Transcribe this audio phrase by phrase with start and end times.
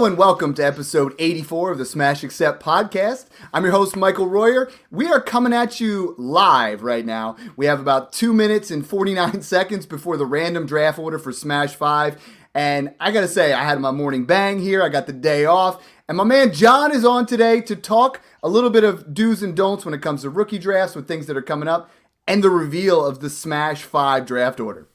[0.00, 3.26] Hello and welcome to episode 84 of the Smash Accept podcast.
[3.52, 4.70] I'm your host, Michael Royer.
[4.90, 7.36] We are coming at you live right now.
[7.56, 11.74] We have about two minutes and 49 seconds before the random draft order for Smash
[11.74, 12.16] 5.
[12.54, 14.82] And I gotta say, I had my morning bang here.
[14.82, 15.86] I got the day off.
[16.08, 19.54] And my man John is on today to talk a little bit of do's and
[19.54, 21.90] don'ts when it comes to rookie drafts with things that are coming up
[22.26, 24.88] and the reveal of the Smash 5 draft order.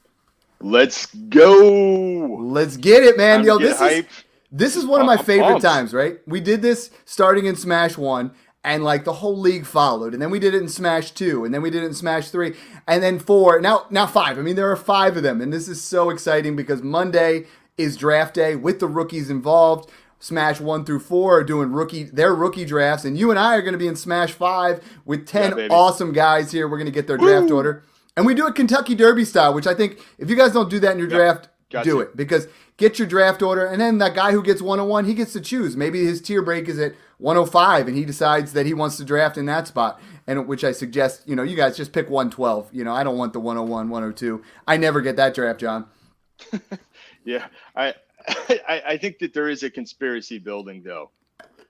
[0.62, 2.40] Let's go.
[2.41, 3.41] Let's get it, man.
[3.41, 4.10] Time Yo, this hype.
[4.10, 4.24] is
[4.58, 6.20] this is one of my favorite times, right?
[6.26, 8.32] We did this starting in Smash 1
[8.63, 10.13] and like the whole league followed.
[10.13, 12.30] And then we did it in Smash 2 and then we did it in Smash
[12.30, 12.55] 3
[12.88, 13.60] and then 4.
[13.60, 14.38] Now now 5.
[14.38, 17.46] I mean there are 5 of them and this is so exciting because Monday
[17.77, 19.90] is draft day with the rookies involved.
[20.20, 23.62] Smash 1 through 4 are doing rookie their rookie drafts and you and I are
[23.62, 26.68] going to be in Smash 5 with 10 Yeah, awesome guys here.
[26.68, 27.84] We're going to get their draft order.
[28.18, 30.79] And we do it Kentucky Derby style, which I think if you guys don't do
[30.79, 31.49] that in your draft,
[31.84, 32.15] do it.
[32.15, 35.41] Because get your draft order and then that guy who gets 101 he gets to
[35.41, 35.76] choose.
[35.76, 39.37] Maybe his tier break is at 105 and he decides that he wants to draft
[39.37, 39.99] in that spot.
[40.27, 43.15] And which i suggest you know you guys just pick 112 you know i don't
[43.15, 45.85] want the 101 102 i never get that draft john.
[47.26, 47.95] Yeah, I,
[48.27, 51.12] I I think that there is a conspiracy building though.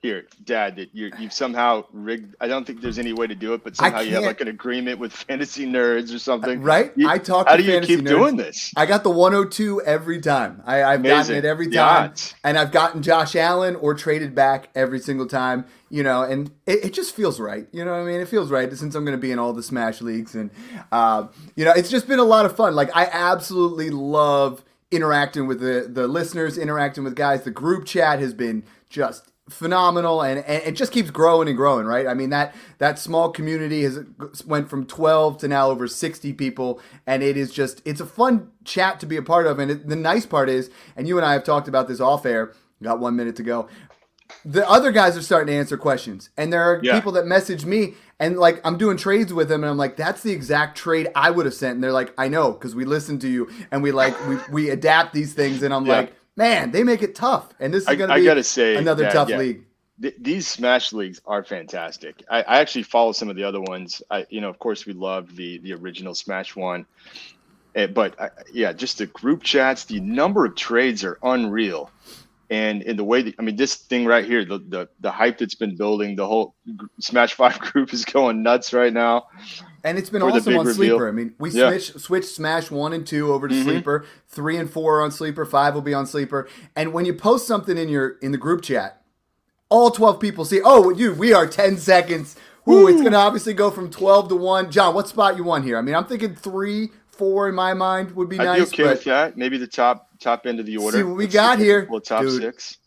[0.06, 2.36] Here, Dad, that you you've somehow rigged.
[2.39, 4.47] I don't think there's any way to do it, but somehow you have like an
[4.47, 6.62] agreement with fantasy nerds or something.
[6.62, 8.08] right You- i talk How to do you keep nerds.
[8.08, 8.72] doing this?
[8.78, 10.62] I got the 102 every time.
[10.64, 12.14] I, I've gotten it every time.
[12.44, 16.86] And I've gotten Josh Allen or traded back every single time, you know, and it,
[16.86, 17.67] it just feels right.
[17.72, 18.22] You know what I mean?
[18.22, 20.36] It feels right since I'm going to be in all the Smash leagues.
[20.36, 20.52] And,
[20.92, 22.75] uh, you know, it's just been a lot of fun.
[22.75, 27.41] Like, I absolutely love interacting with the, the listeners, interacting with guys.
[27.44, 31.85] The group chat has been just phenomenal and, and it just keeps growing and growing
[31.85, 34.00] right i mean that that small community has
[34.47, 38.50] went from 12 to now over 60 people and it is just it's a fun
[38.63, 41.25] chat to be a part of and it, the nice part is and you and
[41.25, 43.67] i have talked about this off air got one minute to go
[44.44, 46.95] the other guys are starting to answer questions and there are Yeah.
[46.95, 50.23] people that message me and like i'm doing trades with them and i'm like that's
[50.23, 53.19] the exact trade i would have sent and they're like i know because we listen
[53.19, 55.97] to you and we like we, we adapt these things and i'm Yeah.
[55.97, 57.53] like man they make it tough.
[57.59, 59.66] And this is going to be gotta say, another Dad, tough yeah, league.
[60.01, 62.23] Th- these Smash leagues are fantastic.
[62.29, 64.01] I, I actually follow some of the other ones.
[64.12, 66.85] I, you know, of course, we love the the original Smash one,
[67.75, 71.91] Eh, but I, yeah, just the group chats, the number of trades are unreal,
[72.50, 75.38] and in the way that I mean, this thing right here, the the, the hype
[75.38, 76.56] that's been building, the whole
[77.00, 79.28] Smash Five group is going nuts right now.
[79.83, 80.97] And it's been awesome on reveal.
[80.97, 81.07] Sleeper.
[81.07, 81.69] I mean, we Yeah.
[81.69, 83.63] switched switched Smash one and two over to Mhm.
[83.63, 84.06] Sleeper.
[84.28, 85.45] Three and four are on Sleeper.
[85.45, 86.47] Five will be on Sleeper.
[86.75, 89.01] And when you post something in your in the group chat,
[89.69, 90.62] all twelve people see.
[90.63, 92.35] Oh, you, we are ten seconds.
[92.67, 94.72] Ooh, it's gonna obviously go from twelve to one.
[94.72, 95.77] John, what spot you want here?
[95.77, 98.57] I mean, I'm thinking three, four in my mind would be I'd nice.
[98.57, 99.38] be okay but with that.
[99.38, 100.98] Maybe the top top end of the order.
[100.98, 102.42] See what we Let's got here, Well, top dude.
[102.42, 102.78] six.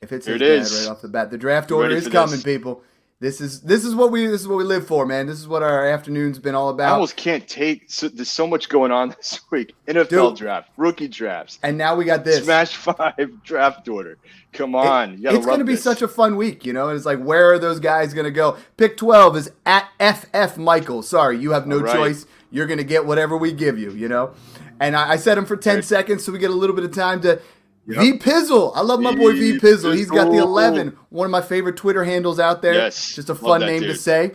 [0.00, 0.72] if it's Here it is.
[0.86, 2.42] right off the bat, the draft order is coming, this?
[2.42, 2.82] people.
[3.20, 5.28] This is this is what we this is what we live for, man.
[5.28, 6.88] This is what our afternoon's been all about.
[6.90, 7.88] I almost can't take.
[7.88, 9.76] So, there's so much going on this week.
[9.86, 10.36] NFL Dude.
[10.38, 12.42] draft, rookie drafts, and now we got this.
[12.42, 14.18] Smash Five draft order.
[14.52, 15.84] Come on, you it's going to be this.
[15.84, 16.88] such a fun week, you know.
[16.88, 18.56] And it's like, where are those guys going to go?
[18.76, 21.00] Pick twelve is at FF Michael.
[21.02, 21.94] Sorry, you have no right.
[21.94, 22.26] choice.
[22.52, 24.34] You're going to get whatever we give you, you know.
[24.78, 25.84] And I, I set him for ten Right.
[25.84, 27.40] seconds, so we get a little bit of time to.
[27.88, 27.98] Yep.
[27.98, 29.92] V Pizzle, I love my boy V Pizzle.
[29.92, 32.74] He's got the eleven, one of my favorite Twitter handles out there.
[32.74, 34.32] Yes, just a fun name to say.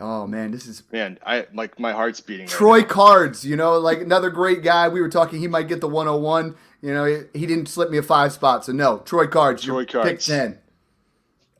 [0.00, 1.18] Oh man, this is man.
[1.24, 2.48] I like my heart's beating.
[2.48, 2.86] Troy now.
[2.86, 4.88] Cards, you know, like another great guy.
[4.88, 6.56] We were talking, he might get the 101.
[6.82, 8.98] You know, he, he didn't slip me a five spot, so no.
[8.98, 10.58] Troy Cards, Troy your pick 10.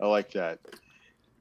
[0.00, 0.59] I like that.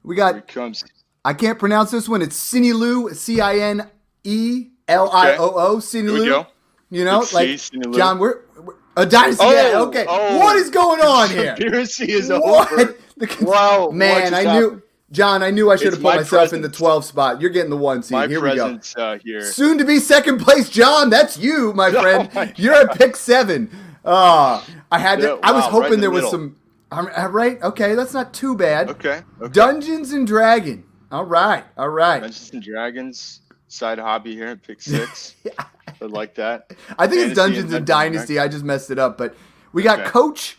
[0.04, 0.84] We got, it comes.
[1.24, 2.22] I can't pronounce this one.
[2.22, 3.90] It's Siniloo, C I N
[4.26, 6.46] E L I O O, go.
[6.90, 9.44] You know, like, C, John, we're, we're a dynasty.
[9.44, 10.04] Oh, yeah, okay.
[10.08, 10.38] oh.
[10.38, 11.54] What is going on here?
[11.56, 12.72] Conspiracy is What?
[12.72, 12.96] over.
[13.18, 14.82] The cons- Wow, Man, I knew.
[15.10, 16.76] John, I knew I should have put my myself in the presence.
[16.76, 17.40] 12 spot.
[17.40, 18.12] You're getting the one seed.
[18.12, 18.78] My Here we go.
[18.98, 19.40] uh, here.
[19.40, 21.08] Soon to be second place, John.
[21.08, 22.28] That's you, my Oh friend.
[22.34, 23.70] my You're at pick seven.
[24.04, 25.26] Ah, I had to.
[25.28, 26.30] Yeah, I was wow, right hoping the there was middle.
[26.30, 26.56] some.
[26.92, 27.62] uh, right?
[27.62, 28.90] Okay, that's not too bad.
[28.90, 29.22] Okay.
[29.40, 29.52] okay.
[29.52, 30.84] Dungeons and Dragon.
[31.10, 32.20] All right, all right.
[32.20, 35.34] Dungeons and Dragons side hobby here at pick six.
[35.58, 36.72] I like that.
[36.98, 38.38] I think Fantasy it's Dungeons and and and Dynasty.
[38.38, 39.34] I just messed it up, but
[39.72, 40.10] we got Okay.
[40.10, 40.58] Coach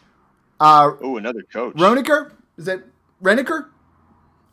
[0.60, 1.76] uh, Oh, another coach.
[1.76, 2.32] Roniker.
[2.58, 2.82] Is that
[3.22, 3.68] Reniker?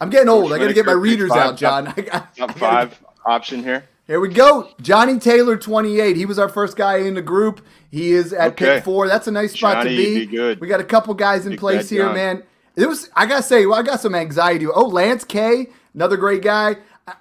[0.01, 0.53] I'm getting old.
[0.53, 1.87] I got to get my readers five, out, John.
[1.87, 3.85] top- I got- Top five option here.
[4.07, 4.69] Here we go.
[4.83, 6.15] Johnny Taylor, 28.
[6.17, 7.63] He was our first guy in the group.
[7.91, 8.75] He is at Okay.
[8.77, 9.09] pick four.
[9.09, 10.19] That's a nice spot Johnny, to be.
[10.21, 10.61] be good.
[10.61, 12.43] We got a couple guys in place here, man.
[12.77, 13.09] It was.
[13.17, 14.67] I gotta say, well, I got some anxiety.
[14.67, 16.77] Oh, Lance K, another great guy.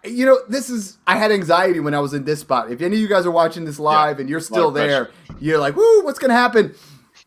[0.05, 0.97] You know, this is.
[1.05, 2.71] I had anxiety when I was in this spot.
[2.71, 5.37] If any of you guys are watching this live and you're still there, pressure.
[5.41, 6.73] you're like, "Woo, what's gonna happen?"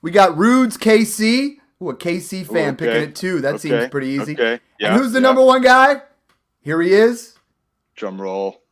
[0.02, 1.58] We got Rudes KC.
[1.82, 2.86] Ooh, a KC fan okay.
[2.86, 3.40] picking it too.
[3.40, 4.32] That seems pretty easy.
[4.32, 4.60] okay.
[4.80, 5.22] Yeah, and who's the yeah.
[5.22, 6.00] number one guy?
[6.62, 7.36] Here he is.
[7.94, 8.62] Drum roll.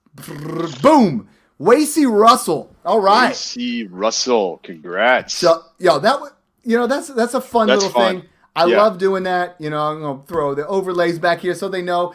[0.83, 1.29] Boom.
[1.61, 2.75] Wacy Russell.
[2.85, 3.33] All right.
[3.33, 4.61] Wacy Russell.
[4.63, 5.35] Congrats.
[5.35, 6.33] So, yo, that was,
[6.63, 8.21] you know, that's that's a fun That's little fun.
[8.21, 8.29] thing.
[8.57, 8.83] I Yeah.
[8.83, 9.57] love doing that.
[9.59, 12.15] You know, I'm gonna throw the overlays back here so they know.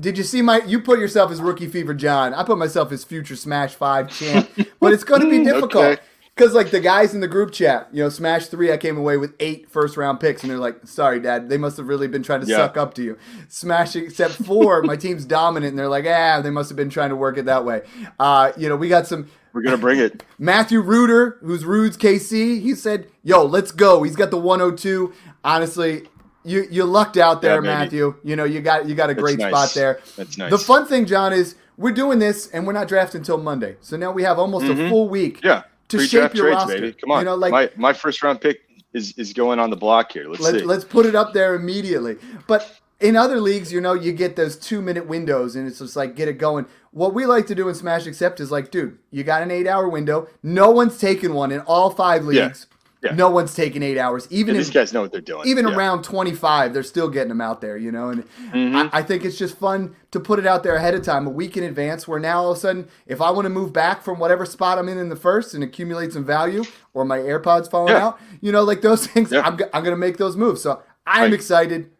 [0.00, 0.62] Did you see my?
[0.66, 2.34] You put yourself as Rookie Fever John.
[2.34, 4.48] I put myself as future Smash Five champ,
[4.80, 6.02] but it's going to be difficult Okay.
[6.34, 9.16] because like the guys in the group chat, you know, Smash Three, I came away
[9.16, 12.22] with eight first round picks, and they're like, "Sorry, Dad, they must have really been
[12.22, 12.56] trying to Yeah.
[12.58, 13.18] suck up to you."
[13.48, 17.10] Smash except four, my team's dominant, and they're like, "Ah, they must have been trying
[17.10, 17.82] to work it that way."
[18.20, 19.26] Uh, you know, we got some.
[19.54, 20.22] We're gonna bring it.
[20.38, 25.12] Matthew Reuter, who's Rude's KC, he said, "Yo, let's go." He's got the 102.
[25.42, 26.06] Honestly,
[26.44, 27.78] you you lucked out there, Yeah.
[27.78, 28.14] Matthew.
[28.24, 29.50] You know, you got you got a That's great nice.
[29.50, 30.00] spot there.
[30.16, 30.50] That's nice.
[30.50, 33.76] The fun thing, John, is we're doing this and we're not drafting until Monday.
[33.80, 35.46] So now we have almost a full week Mm-hmm.
[35.46, 35.62] Yeah.
[35.88, 36.74] to Pre-draft shape your trades, roster.
[36.80, 36.92] baby.
[37.00, 37.18] Come on.
[37.20, 38.60] You know, like my my first round pick
[38.92, 40.28] is is going on the block here.
[40.28, 40.60] Let's Let, see.
[40.62, 42.16] let's put it up there immediately.
[42.46, 45.94] But in other leagues, you know, you get those two minute windows and it's just
[45.94, 46.66] like get it going.
[46.90, 49.66] What we like to do in Smash Accept is like, dude, you got an eight
[49.68, 50.26] hour window.
[50.42, 52.66] No one's taken one in all five leagues.
[52.70, 52.76] Yeah.
[53.14, 54.26] No one's taking eight hours.
[54.30, 55.46] Even Yeah, in, these guys know what they're doing.
[55.46, 55.74] even Yeah.
[55.76, 58.76] around 25 they're still getting them out there you know and Mm-hmm.
[58.76, 61.30] I, I think it's just fun to put it out there ahead of time a
[61.30, 64.02] week in advance where now all of a sudden if i want to move back
[64.02, 66.64] from whatever spot i'm in in the first and accumulate some value
[66.94, 68.06] or my airpods falling Yeah.
[68.06, 69.42] out you know like those things Yeah.
[69.42, 71.32] I'm, I'm gonna make those moves so i'm Right.
[71.34, 71.90] excited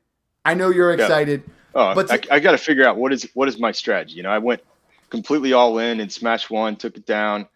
[0.44, 1.04] i know you're Yeah.
[1.04, 1.42] excited
[1.74, 4.16] Oh, But I, I got to figure out what is what is my strategy.
[4.16, 4.62] You know, I went
[5.10, 7.46] completely all in and Smash One, took it down.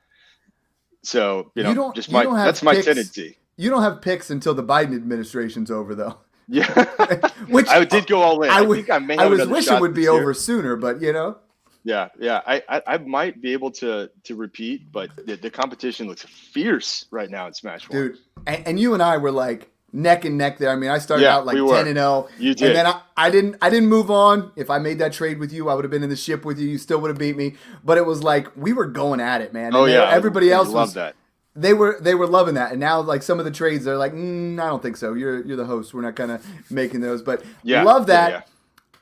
[1.03, 2.87] So you know, You don't- just my don't have that's my picks.
[2.87, 3.37] tendency.
[3.57, 6.19] you don't have picks until the biden administration's over though
[6.49, 6.67] Yeah,
[7.49, 8.51] which I did go all in.
[8.51, 10.11] I, would, think I may I was wish it would be year.
[10.13, 11.39] over sooner but you know
[11.85, 12.41] Yeah, yeah.
[12.47, 17.07] I, I, I might be able to to repeat, but the, the competition looks fierce
[17.11, 18.19] right now in Smash dude.
[18.47, 20.71] And, and you and I were like neck and neck there.
[20.71, 22.69] I mean, I started Yeah, out like we ten and zero, You did.
[22.69, 23.57] and then I, I didn't.
[23.61, 24.53] I didn't move on.
[24.57, 26.59] If I made that trade with you, I would have been in the ship with
[26.59, 26.69] you.
[26.69, 27.55] You still would have beat me.
[27.85, 29.67] But it was like we were going at it, man.
[29.67, 30.95] And Oh yeah, everybody else was.
[30.95, 31.15] that.
[31.55, 34.15] They were they were loving that, and now like some of the trades, they're like,
[34.15, 35.13] mm, I don't think so.
[35.13, 35.93] You're you're the host.
[35.93, 38.31] We're not kind of making those, but Yeah, love that.
[38.31, 38.43] yeah, yeah.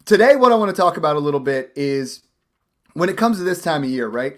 [0.05, 2.23] Today, what I want to talk about a little bit is
[2.95, 4.37] when it comes to this time of year, right?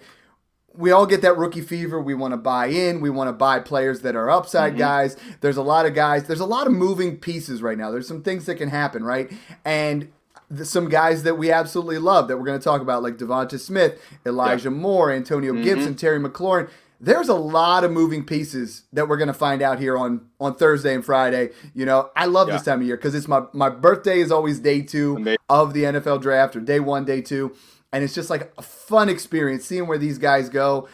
[0.75, 2.01] We all get that rookie fever.
[2.01, 2.99] We want to buy in.
[2.99, 4.79] We want to buy players that are upside mm-hmm.
[4.79, 5.17] guys.
[5.41, 6.25] There's a lot of guys.
[6.25, 7.91] There's a lot of moving pieces right now.
[7.91, 9.31] There's some things that can happen, right?
[9.63, 10.11] And
[10.55, 13.59] th- some guys that we absolutely love that we're going to talk about, like Devonta
[13.59, 15.63] Smith, Elijah Moore, Antonio mm-hmm.
[15.63, 16.69] Gibson, Terry McLaurin.
[16.99, 20.55] There's a lot of moving pieces that we're going to find out here on on
[20.55, 21.49] Thursday and Friday.
[21.73, 24.59] You know, I love this time of year because it's my my birthday is always
[24.59, 25.37] day two Amazing.
[25.49, 27.53] of the NFL draft or day one, day two.
[27.93, 30.89] And it's just like a fun experience seeing where these guys go.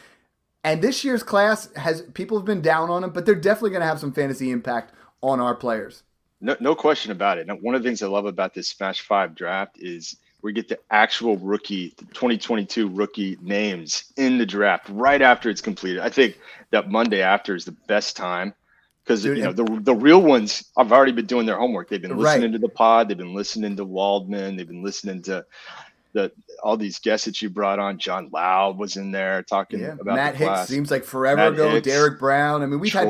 [0.63, 3.81] And this year's class has people have been down on them, but they're definitely going
[3.81, 6.04] to have some fantasy impact on our players.
[6.42, 7.48] No, no question about it.
[7.48, 10.68] Now, one of the things I love about this Smash Five draft is we get
[10.68, 16.00] the actual rookie, the 2022 rookie names in the draft right after it's completed.
[16.01, 16.38] I think
[16.72, 18.53] that Monday after is the best time
[19.03, 21.89] because you know the the real ones have already been doing their homework.
[21.89, 22.34] They've been Right.
[22.36, 23.10] listening to the pod.
[23.10, 24.56] They've been listening to Waldman.
[24.56, 25.46] They've been listening to
[26.13, 26.32] the
[26.63, 27.98] all these guests that you brought on.
[28.00, 30.68] John Laub was in there talking Yeah, about Matt Hicks class.
[30.68, 31.70] seems like forever Matt ago.
[31.70, 32.62] Hicks, Derek Brown.
[32.63, 33.08] I mean, we've had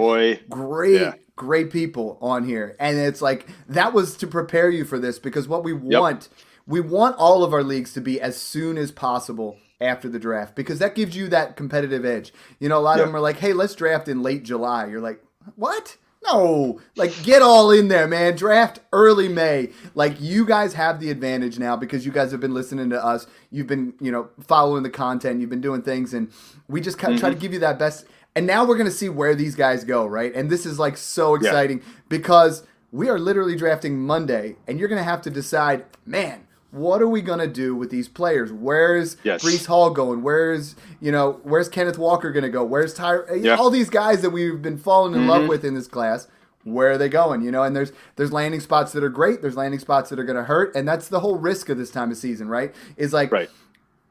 [0.49, 1.13] great, Yeah.
[1.35, 5.47] great people on here, and it's like that was to prepare you for this because
[5.47, 6.29] what we want,
[6.67, 10.55] we want all of our leagues to be as soon as possible after the draft
[10.55, 12.33] because that gives you that competitive edge.
[12.59, 13.03] You know, a lot Yeah.
[13.03, 15.23] of them are like, "Hey, let's draft in late July." You're like,
[15.55, 18.35] "What?" No, like get all in there, man.
[18.35, 19.69] Draft early May.
[19.95, 23.25] Like you guys have the advantage now because you guys have been listening to us.
[23.51, 25.39] You've been, you know, following the content.
[25.39, 26.31] You've been doing things, and
[26.67, 27.41] we just kind of try to mm-hmm.
[27.41, 28.05] give you that best.
[28.35, 30.33] And now we're gonna see where these guys go, right?
[30.35, 31.49] And this is like so Yeah.
[31.49, 36.47] exciting because we are literally drafting Monday, and you're gonna have to decide, man.
[36.71, 38.51] What are we gonna do with these players?
[38.51, 39.43] Where's Yes.
[39.43, 40.21] Breece Hall going?
[40.21, 42.63] Where's you know where's Kenneth Walker gonna go?
[42.63, 43.17] Where's Ty?
[43.29, 43.55] Eh, yeah.
[43.55, 45.49] All these guys that we've been falling in love mm-hmm.
[45.49, 46.27] with in this class
[46.63, 49.55] where are they going you know and there's there's landing spots that are great there's
[49.55, 52.11] landing spots that are going to hurt and that's the whole risk of this time
[52.11, 53.49] of season right is like Right.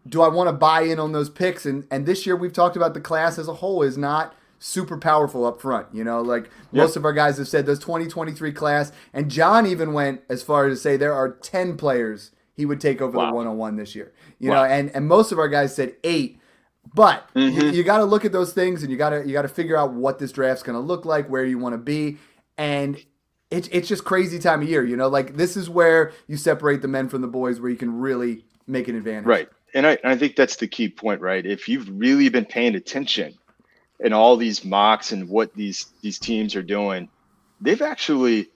[0.08, 2.74] do i want to buy in on those picks and and this year we've talked
[2.76, 6.50] about the class as a whole is not super powerful up front you know like
[6.72, 10.66] most of our guys have said those 2023 class and john even went as far
[10.66, 13.28] as to say there are 10 players he would take over Wow.
[13.30, 14.12] the one on one this year.
[14.38, 14.56] You Wow.
[14.56, 16.40] know, and and most of our guys said eight.
[16.94, 17.72] But you, Mhm.
[17.74, 19.76] you got to look at those things, and you got to you got to figure
[19.76, 22.18] out what this draft's going to look like, where you want to be,
[22.58, 23.02] and
[23.50, 24.84] it's it's just crazy time of year.
[24.84, 27.76] You know, like this is where you separate the men from the boys, where you
[27.76, 29.26] can really make an advantage.
[29.26, 29.48] Right.
[29.74, 31.44] And I, I think that's the key point, right?
[31.44, 33.34] If you've really been paying attention
[34.00, 37.08] in all these mocks and what these these teams are doing,
[37.60, 38.48] they've actually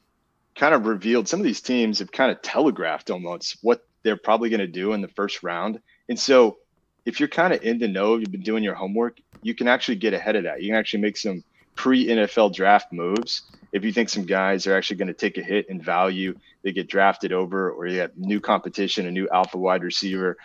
[0.56, 4.50] kind of revealed some of these teams have kind of telegraphed almost what they're probably
[4.50, 5.80] going to do in the first round.
[6.08, 6.58] And so
[7.04, 9.96] if you're kind of in the know, you've been doing your homework, you can actually
[9.96, 10.62] get ahead of that.
[10.62, 11.42] You can actually make some
[11.74, 13.42] pre NFL draft moves.
[13.72, 16.72] If you think some guys are actually going to take a hit in value, they
[16.72, 20.36] get drafted over, or you have new competition, a new alpha wide receiver,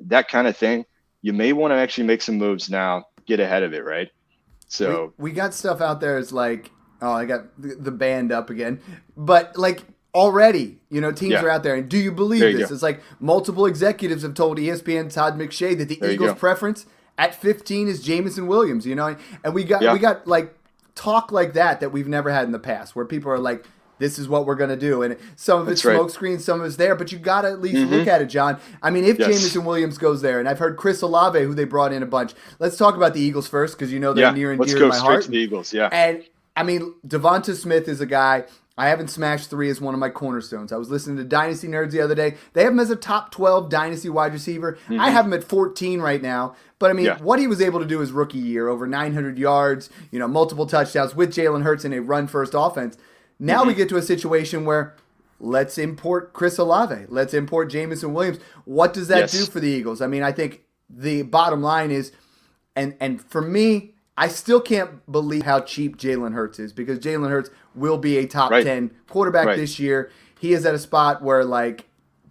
[0.00, 0.84] that kind of thing,
[1.22, 4.10] you may want to actually make some moves now, get ahead of it, right?
[4.68, 6.18] So we, we got stuff out there.
[6.18, 8.80] It's like, oh, I got the, the band up again,
[9.16, 9.82] but like
[10.14, 11.42] already, you know, teams Yeah.
[11.44, 11.74] are out there.
[11.74, 12.68] And do you believe you this?
[12.68, 12.74] go.
[12.74, 16.86] It's like multiple executives have told ESPN Todd McShay that the There Eagles' preference
[17.18, 18.86] at 15 is Jameson Williams.
[18.86, 19.92] You know, and we got Yeah.
[19.92, 20.54] we got like
[20.94, 23.64] talk like that that we've never had in the past, where people are like.
[24.00, 25.96] This is what we're gonna do, and some of it's right.
[25.96, 27.90] smoke screen, some of it's there, but you gotta at least Mhm.
[27.90, 28.58] look at it, John.
[28.80, 29.26] I mean, if Yes.
[29.26, 32.32] Jameson Williams goes there, and I've heard Chris Olave, who they brought in a bunch.
[32.60, 34.78] Let's talk about the Eagles first, because you know they're yeah, near and let's dear
[34.78, 35.24] go to my straight heart.
[35.24, 35.72] to the Eagles.
[35.72, 36.22] Yeah, And
[36.56, 38.44] I mean, Devonta Smith is a guy.
[38.78, 40.72] I haven't smashed three as one of my cornerstones.
[40.72, 42.36] I was listening to Dynasty Nerds the other day.
[42.52, 44.78] They have him as a top 12 Dynasty wide receiver.
[44.88, 46.54] I have him at 14 right now.
[46.78, 47.18] But I mean, Mm-hmm.
[47.18, 47.24] Yeah.
[47.24, 50.64] what he was able to do his rookie year, over 900 yards, you know, multiple
[50.66, 52.96] touchdowns with Jalen Hurts in a run first offense.
[53.40, 53.68] Now Mm-hmm.
[53.68, 54.94] we get to a situation where
[55.40, 57.06] let's import Chris Olave.
[57.08, 58.38] Let's import Jameson Williams.
[58.64, 59.32] What does that Yes.
[59.32, 60.00] do for the Eagles?
[60.00, 62.12] I mean, I think the bottom line is
[62.76, 67.30] and and for me, I still can't believe how cheap Jalen Hurts is because Jalen
[67.30, 68.64] Hurts will be a top Right.
[68.64, 69.56] ten quarterback Right.
[69.56, 70.10] this year.
[70.38, 71.86] He is at a spot where like,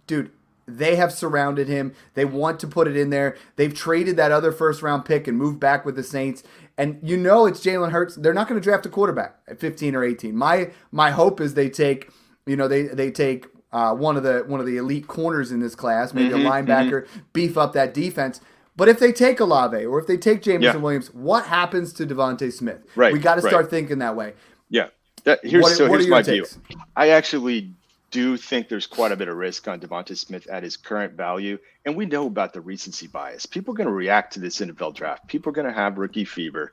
[0.06, 0.30] dude,
[0.66, 1.92] they have surrounded him.
[2.12, 3.36] They want to put it in there.
[3.56, 6.42] They've traded that other first round pick and moved back with the Saints.
[6.76, 8.16] And you know it's Jalen Hurts.
[8.16, 10.36] They're not going to draft a quarterback at 15 or 18.
[10.36, 12.10] My my hope is they take,
[12.46, 15.60] you know, they they take uh, one of the one of the elite corners in
[15.60, 18.40] this class, maybe Mhm, a linebacker, beef up that defense.
[18.78, 20.76] But if they take Olave or if they take Jameson Yeah.
[20.76, 22.78] Williams, what happens to Devonta Smith?
[22.94, 23.50] Right, We got to right.
[23.50, 24.32] start thinking that way.
[24.70, 24.86] yeah.
[25.24, 26.54] That here's What- so what here's my takes?
[26.54, 26.78] view.
[26.96, 27.72] I actually
[28.12, 31.58] do think there's quite a bit of risk on Devonta Smith at his current value,
[31.84, 33.44] and we know about the recency bias.
[33.44, 35.26] People are going to react to this NFL draft.
[35.26, 36.72] People are going to have rookie fever,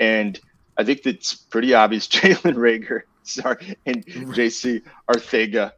[0.00, 0.40] and
[0.78, 2.08] I think that's pretty obvious.
[2.08, 5.72] Jalen Reagor, sorry, and JC Arcega,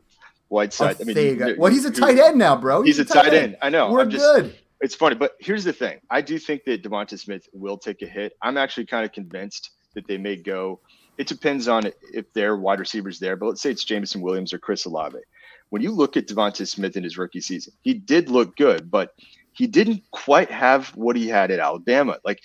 [0.48, 0.96] Whiteside.
[1.00, 2.82] I mean, well, he's a tight end now, bro.
[2.82, 3.56] He's a tight end.
[3.60, 3.90] I know.
[3.90, 4.56] We're I'm just, good.
[4.80, 6.00] It's funny, but here's the thing.
[6.10, 8.36] I do think that Devonta Smith will take a hit.
[8.42, 10.80] I'm actually kind of convinced that they may go.
[11.16, 14.58] It depends on if their wide receivers there, but let's say it's Jameson Williams or
[14.58, 15.18] Chris Olave.
[15.70, 19.14] When you look at Devonta Smith in his rookie season, he did look good, but
[19.52, 22.18] he didn't quite have what he had at Alabama.
[22.24, 22.40] Like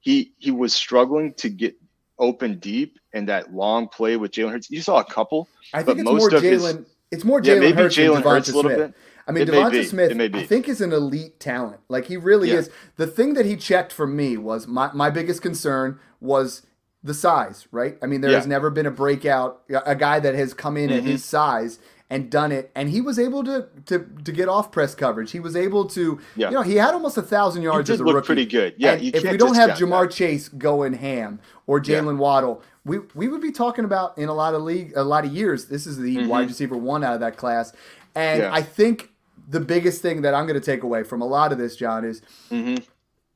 [0.00, 1.76] he he was struggling to get
[2.18, 4.70] open deep and that long play with Jalen Hurts.
[4.70, 5.48] You saw a couple.
[5.72, 6.86] I think but it's most more of his- Jalen.
[7.10, 8.88] It's more Jalen Yeah, maybe Hurts Jalen Hurts a little Smith.
[8.92, 8.94] bit.
[9.28, 9.84] I mean, Devonta.
[9.84, 10.38] Smith, It may be.
[10.40, 11.80] I think, is an elite talent.
[11.88, 12.58] Like he really Yeah.
[12.58, 12.70] is.
[12.96, 16.62] The thing that he checked for me was my, my biggest concern was
[17.04, 17.68] the size.
[17.70, 17.98] Right?
[18.02, 18.38] I mean, there Yeah.
[18.38, 21.10] has never been a breakout a guy that has come in at Mm-hmm.
[21.10, 21.78] his size
[22.10, 25.30] and done it, and he was able to to, to get off press coverage.
[25.32, 26.48] He was able to, Yeah.
[26.48, 28.26] you know, he had almost a thousand yards as a look rookie.
[28.26, 28.72] pretty good.
[28.78, 30.12] Yeah, if we don't have Ja'Marr that.
[30.12, 32.00] Chase going ham or Yeah.
[32.00, 35.26] Jaylen Waddle, we we would be talking about in a lot of league a lot
[35.26, 35.66] of years.
[35.66, 37.74] This is the wide receiver one out of that class,
[38.14, 38.52] and Mm-hmm.
[38.52, 38.58] Yeah.
[38.58, 39.10] I think
[39.48, 42.04] the biggest thing that I'm going to take away from a lot of this, John,
[42.04, 42.84] is Mhm.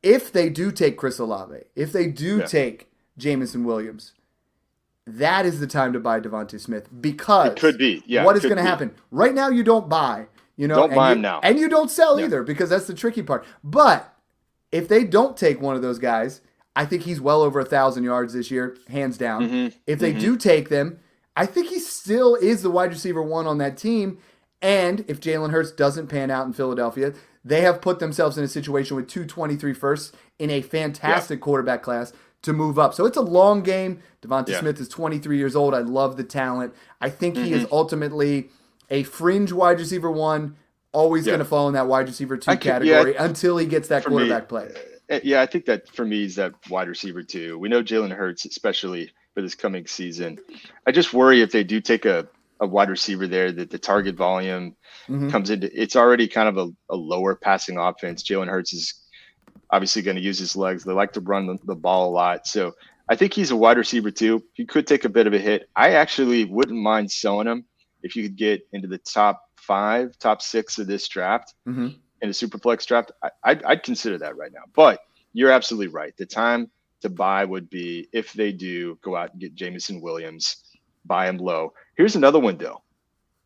[0.03, 2.47] if they do take Chris Olave, if they do Yeah.
[2.47, 4.13] take Jameson Williams,
[5.07, 8.03] that is the time to buy Devonta Smith because It could be.
[8.07, 9.49] Yeah, what is going to happen right now?
[9.49, 10.27] You don't buy.
[10.57, 11.41] You know, Don't and buy you- him now.
[11.43, 12.27] and you don't sell Yeah.
[12.27, 13.45] either because that's the tricky part.
[13.65, 14.15] But
[14.71, 16.41] if they don't take one of those guys,
[16.77, 19.49] I think he's well over a thousand yards this year, hands down.
[19.49, 19.75] Mhm.
[19.87, 20.99] If they do take them,
[21.37, 24.19] I think he still is the wide receiver one on that team.
[24.63, 27.13] And if Jalen Hurts doesn't pan out in Philadelphia,
[27.45, 32.13] they have put themselves in a situation with 223 firsts in a fantastic quarterback class
[32.43, 32.95] to move up.
[32.95, 34.01] So it's a long game.
[34.23, 34.61] Devonta Yeah.
[34.61, 35.75] Smith is 23 years old.
[35.75, 36.75] I love the talent.
[37.01, 38.51] I think he is ultimately
[38.91, 40.57] a fringe wide receiver one,
[40.93, 41.33] always Yeah.
[41.33, 44.05] going to fall in that wide receiver two I yeah, category until he gets that
[44.05, 44.69] for me, quarterback play.
[45.11, 47.59] Uh, Yeah, I think that for me is that wide receiver two.
[47.59, 50.39] We know Jalen Hurts, especially for this coming season.
[50.87, 52.29] I just worry if they do take a,
[52.63, 54.75] a wide receiver there that the target volume
[55.09, 55.31] Mhm.
[55.31, 55.69] comes into.
[55.79, 58.23] It's already kind of a, a lower passing offense.
[58.23, 58.95] Jalen Hurts is
[59.71, 60.85] obviously going to use his legs.
[60.85, 62.73] They like to run the, the ball a lot, so
[63.09, 64.43] I think he's a wide receiver too.
[64.55, 65.69] He could take a bit of a hit.
[65.77, 67.65] I actually wouldn't mind selling him
[68.03, 71.89] if you could get into the top five, top six of this draft Mm-hmm.
[72.23, 74.63] in a superflex draft, I, I'd, I'd consider that right now.
[74.75, 75.01] But
[75.33, 76.15] you're absolutely right.
[76.17, 80.57] The time to buy would be if they do go out and get Jameson Williams,
[81.05, 81.73] buy him low.
[81.97, 82.83] Here's another one though.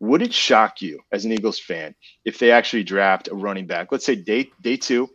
[0.00, 3.90] Would it shock you as an Eagles fan if they actually draft a running back?
[3.92, 5.08] Let's say day day two,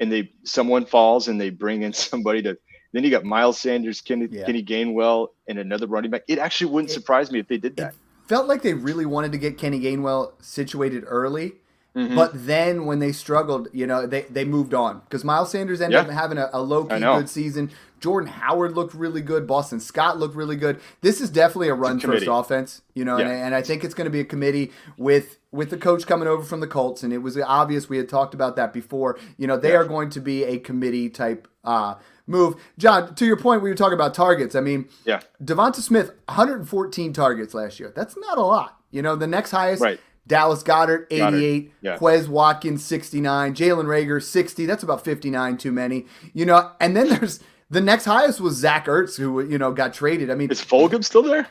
[0.00, 2.58] and they someone falls and they bring in somebody to.
[2.92, 4.46] Then you got Miles Sanders, Kenny, Yeah.
[4.46, 6.22] Kenny Gainwell, and another running back.
[6.28, 7.94] It actually wouldn't It- surprise me if they did that.
[8.26, 11.52] Felt like they really wanted to get Kenny Gainwell situated early.
[11.96, 12.14] Mhm.
[12.14, 15.94] But then when they struggled, you know, they, they moved on because Miles Sanders ended
[15.96, 16.02] Yeah.
[16.02, 17.70] up having a, a low key good season.
[17.98, 19.46] Jordan Howard looked really good.
[19.46, 20.78] Boston Scott looked really good.
[21.00, 24.04] This is definitely a run first offense, you know, and, and I think it's going
[24.04, 27.18] to be a committee with with the coach coming over from the Colts, and it
[27.18, 29.18] was obvious we had talked about that before.
[29.38, 29.78] You know, they Yeah.
[29.78, 31.94] are going to be a committee type uh,
[32.26, 32.56] move.
[32.76, 34.54] John, to your point, we were talking about targets.
[34.54, 35.20] I mean, Yeah.
[35.42, 37.92] Devonta Smith, 114 targets last year.
[37.96, 38.76] That's not a lot.
[38.90, 39.98] You know, the next highest, Right.
[40.26, 41.30] Dallas Goedert, 88.
[41.30, 41.96] Goedert, yeah.
[41.96, 43.54] Quez Watkins, 69.
[43.54, 44.66] Jalen Reagor, 60.
[44.66, 46.06] That's about 59 too many.
[46.32, 47.40] You know, and then there's
[47.70, 50.30] the next highest was Zach Ertz, who, you know, got traded.
[50.30, 51.48] I mean, Is Fulgham still there?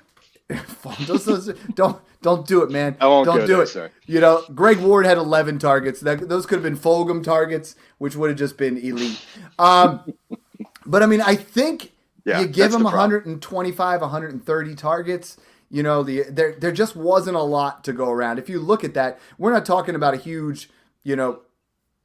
[1.75, 2.95] don't don't do it, man.
[2.99, 3.67] Don't do it.
[3.67, 3.89] sorry.
[4.05, 6.01] You know, Greg Ward had 11 targets.
[6.01, 9.23] That, those could have been Fulgham targets, which would have just been elite.
[9.57, 10.13] Um,
[10.85, 11.93] but I mean, I think
[12.25, 15.37] Yeah, you give him 125, 130 targets.
[15.69, 18.39] You know, the there there just wasn't a lot to go around.
[18.39, 20.69] If you look at that, we're not talking about a huge,
[21.03, 21.41] you know,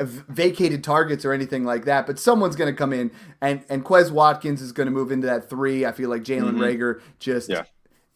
[0.01, 2.07] vacated targets or anything like that.
[2.07, 5.27] But someone's going to come in, and and Quez Watkins is going to move into
[5.27, 5.85] that three.
[5.85, 7.49] I feel like Jalen Reagor just.
[7.51, 7.59] Mm-hmm.
[7.61, 7.65] Yeah.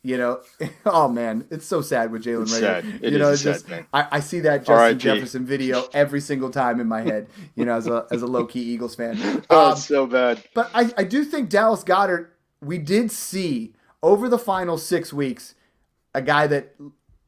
[0.06, 0.42] You know,
[0.84, 2.60] oh man, it's so sad with Jalen Reagor.
[2.60, 2.84] sad.
[3.00, 3.66] It you know, a it's sad just.
[3.94, 4.98] I, I see that Justin.
[4.98, 7.26] Jefferson video every single time in my head.
[7.54, 9.16] You know, as a as a low key Eagles fan.
[9.48, 10.42] Oh, Um, it's so bad.
[10.54, 12.28] but I, I do think Dallas Goedert,
[12.60, 13.72] we did see
[14.04, 15.54] over the final six weeks
[16.14, 16.74] a guy that,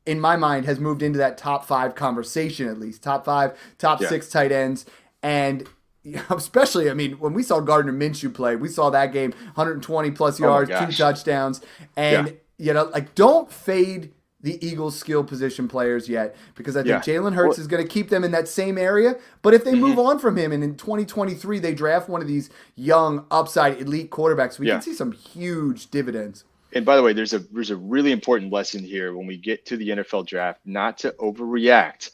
[0.04, 3.02] in my mind, has moved into that top five conversation at least.
[3.02, 4.08] Top five, top Yeah.
[4.08, 4.84] six tight ends.
[5.22, 5.66] And
[6.30, 10.40] especially, I mean, when we saw Gardner Minshew play, we saw that game 120 plus
[10.40, 11.60] Oh yards, two touchdowns.
[11.96, 12.32] And, Yeah.
[12.58, 14.12] you know, like, don't fade
[14.42, 17.00] the Eagles' skill position players yet because I think Yeah.
[17.00, 17.60] Jalen Hurts Well- Mm-hmm.
[17.62, 19.16] is going to keep them in that same area.
[19.42, 22.50] But if they move on from him and in 2023 they draft one of these
[22.76, 24.74] young, upside, elite quarterbacks, we Yeah.
[24.74, 26.44] can see some huge dividends.
[26.76, 29.64] And by the way, there's a there's a really important lesson here when we get
[29.66, 32.10] to the NFL draft, not to overreact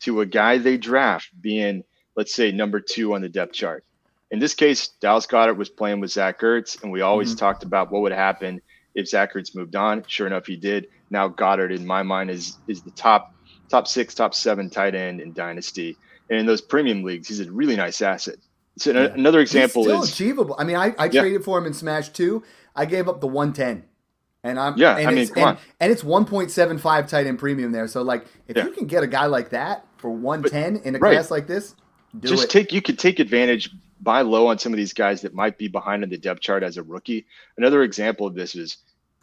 [0.00, 1.82] to a guy they draft being,
[2.16, 3.84] let's say, number two on the depth chart.
[4.30, 7.38] In this case, Dallas Goedert was playing with Zach Ertz, and we always Mm-hmm.
[7.38, 8.60] talked about what would happen
[8.94, 10.02] if Zach Ertz moved on.
[10.08, 10.86] Sure enough, he did.
[11.10, 13.28] Now Goedert, in my mind, is is the top
[13.70, 15.98] top six, top seven tight end in Dynasty,
[16.30, 18.36] and in those premium leagues, he's a really nice asset.
[18.78, 20.56] So an- another example He's still is achievable.
[20.58, 21.20] I mean, I, I Yeah.
[21.20, 22.42] traded for him in Smash 2.
[22.74, 23.84] I gave up the 110.
[24.46, 25.62] And I'm Yeah, and I mean, it's, come and, on.
[25.80, 27.86] and it's 1.75 tight end premium there.
[27.88, 28.64] So like if Yeah.
[28.64, 31.12] you can get a guy like that for 110 in a right.
[31.14, 31.74] class like this,
[32.20, 32.50] do just it.
[32.50, 33.70] take you could take advantage
[34.02, 36.62] buy low on some of these guys that might be behind in the depth chart
[36.62, 38.76] as a rookie another example of this is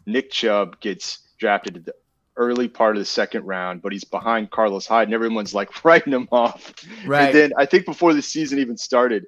[0.06, 1.94] nick chubb gets drafted at the
[2.36, 6.12] early part of the second round but he's behind carlos hyde and everyone's like writing
[6.12, 6.72] him off
[7.06, 7.26] Right.
[7.26, 9.26] and then i think before the season even started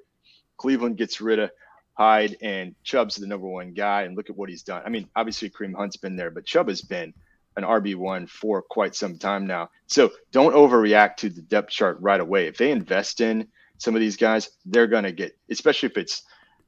[0.57, 1.49] cleveland gets rid of
[1.97, 5.07] hyde and chubb's the number one guy and look at what he's done i mean
[5.15, 7.13] obviously Kareem hunt's been there but chubb has been
[7.55, 9.71] an RB1 for quite some time now.
[9.87, 12.45] So don't overreact to the depth chart right away.
[12.45, 13.47] If they invest in
[13.79, 16.21] some of these guys, they're going to get, especially if it's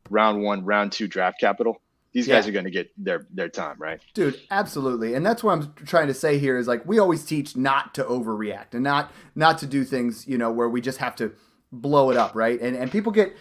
[0.09, 1.79] round one, round two draft capital,
[2.11, 2.49] these guys Yeah.
[2.49, 4.01] are going to get their, their time, right?
[4.15, 5.13] Dude, absolutely.
[5.13, 8.03] And that's what I'm trying to say here is like we always teach not to
[8.05, 11.33] overreact and not not to do things, you know, where we just have to
[11.71, 12.59] blow it up, right?
[12.59, 13.35] And and people get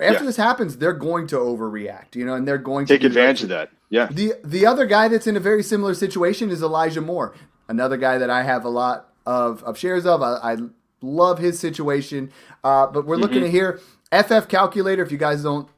[0.00, 0.26] after Yeah.
[0.26, 3.42] this happens, they're going to overreact, you know, and they're going Take to take advantage
[3.44, 3.70] of that.
[3.90, 4.08] Yeah.
[4.10, 7.34] The the other guy that's in a very similar situation is Elijah Moore,
[7.68, 10.20] another guy that I have a lot of, of shares of.
[10.22, 10.56] I, I
[11.00, 12.32] love his situation,
[12.64, 13.80] uh, but we're looking at here
[14.12, 15.02] FF Calculator.
[15.02, 15.68] If you guys don't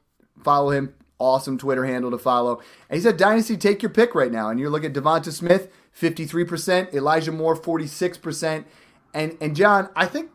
[0.42, 2.62] follow him, awesome Twitter handle to follow.
[2.88, 4.48] And he said, Dynasty, take your pick right now.
[4.50, 8.66] And you look at Devonta Smith, fifty three percent, Elijah Moore, forty six percent,
[9.12, 10.30] and and John, I think.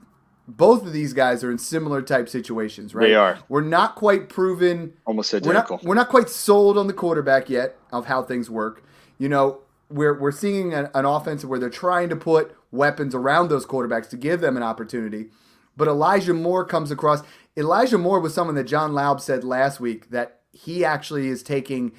[0.48, 3.08] Both of these guys are in similar type situations, right?
[3.08, 3.40] They are.
[3.48, 5.78] We're not quite proven Almost we're identical.
[5.78, 8.84] not, we're not quite sold on the quarterback yet of how things work.
[9.18, 13.50] You know, we're we're seeing an, an offense where they're trying to put weapons around
[13.50, 15.30] those quarterbacks to give them an opportunity.
[15.78, 17.22] But Elijah Moore comes across.
[17.56, 21.92] Elijah Moore was someone that John Laub said last week that he actually is taking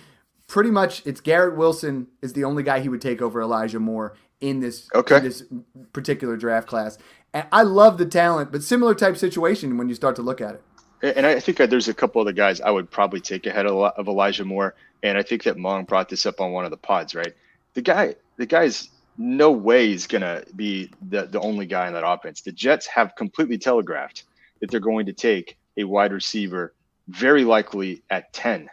[0.48, 1.02] pretty much.
[1.06, 4.88] It's Garrett Wilson is the only guy he would take over Elijah Moore in this
[4.94, 5.18] Okay.
[5.18, 5.44] in this
[5.92, 6.98] particular draft class.
[7.34, 10.54] And I love the talent, but similar type situation when you start to look at
[10.54, 11.16] it.
[11.16, 14.06] And I think there's a couple of the guys I would probably take ahead of,
[14.06, 14.74] Elijah Moore.
[15.02, 17.34] And I think that Mong brought this up on one of the pods, right?
[17.74, 21.94] The guy, the guy's no way he's going to be the, the only guy in
[21.94, 22.42] that offense.
[22.42, 24.24] The Jets have completely telegraphed
[24.60, 26.72] that they're going to take a wide receiver,
[27.08, 28.68] very likely at 10.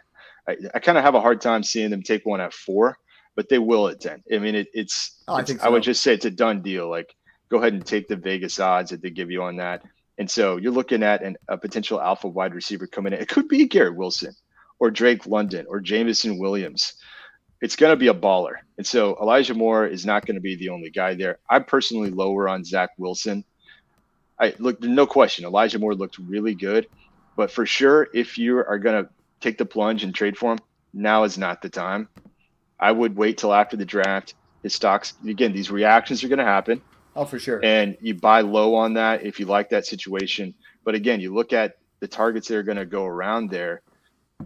[0.48, 2.96] I, I kind of have a hard time seeing them take one at four,
[3.34, 4.22] but they will at 10.
[4.32, 6.62] I mean, it, it's, Oh, I it's- think I would just say it's a done
[6.62, 6.88] deal.
[6.88, 7.14] Like,
[7.50, 9.82] go ahead and take the Vegas odds that they give you on that.
[10.18, 13.20] And so you're looking at an, a potential alpha wide receiver coming in.
[13.20, 14.34] It could be Garrett Wilson
[14.78, 16.94] or Drake London or Jameson Williams.
[17.60, 18.54] It's going to be a baller.
[18.78, 21.38] And so Elijah Moore is not going to be the only guy there.
[21.48, 23.44] I'm personally lower on Zach Wilson.
[24.38, 25.44] I look, no question.
[25.44, 26.86] Elijah Moore looked really good,
[27.36, 29.10] but for sure, if you are going to
[29.40, 30.58] take the plunge and trade for him,
[30.94, 32.08] now is not the time.
[32.78, 34.34] I would wait till after the draft.
[34.62, 36.80] His stocks, again, these reactions are going to happen
[37.16, 37.60] Oh, for sure.
[37.64, 40.54] and you buy low on that if you like that situation.
[40.84, 43.82] But again, you look at the targets that are going to go around there.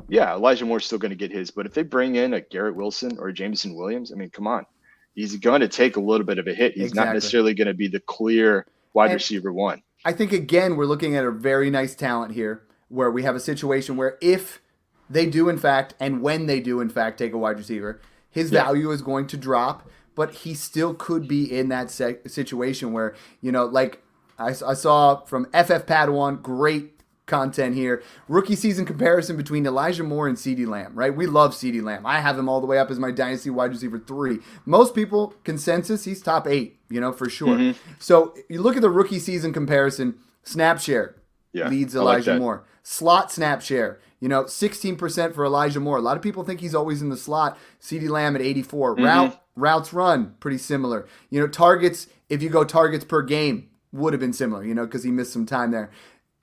[0.08, 2.74] Yeah, Elijah Moore's still going to get his, but if they bring in a Garrett
[2.74, 4.66] Wilson or a Jameson Williams, I mean, come on,
[5.14, 6.72] he's going to take a little bit of a hit.
[6.74, 7.06] He's Exactly.
[7.06, 9.82] not necessarily going to be the clear wide And- receiver one.
[10.06, 13.40] I think again we're looking at a very nice talent here, where we have a
[13.40, 14.60] situation where if
[15.08, 18.00] they do in fact, and when they do in fact take a wide receiver,
[18.30, 18.64] his Yeah.
[18.64, 23.14] value is going to drop, but he still could be in that se- situation where
[23.40, 24.02] you know, like
[24.38, 26.94] I, I saw from FF Padawan, great
[27.26, 28.02] content here.
[28.28, 31.14] Rookie season comparison between Elijah Moore and CeeDee Lamb, right?
[31.14, 32.04] We love CeeDee Lamb.
[32.04, 34.38] I have him all the way up as my dynasty wide receiver three.
[34.66, 37.56] Most people, consensus, he's top eight, you know, for sure.
[37.56, 37.78] Mm-hmm.
[37.98, 41.16] So you look at the rookie season comparison, snap share
[41.52, 42.38] Yeah, leads I like Elijah.
[42.38, 42.64] Moore.
[42.86, 45.96] Slot snap share, you know, 16% for Elijah Moore.
[45.96, 47.58] A lot of people think he's always in the slot.
[47.80, 48.96] CeeDee Lamb at 84.
[48.96, 49.04] Mm-hmm.
[49.04, 51.06] Route routes run, pretty similar.
[51.30, 54.84] You know, targets, if you go targets per game, would have been similar, you know,
[54.84, 55.90] because he missed some time there.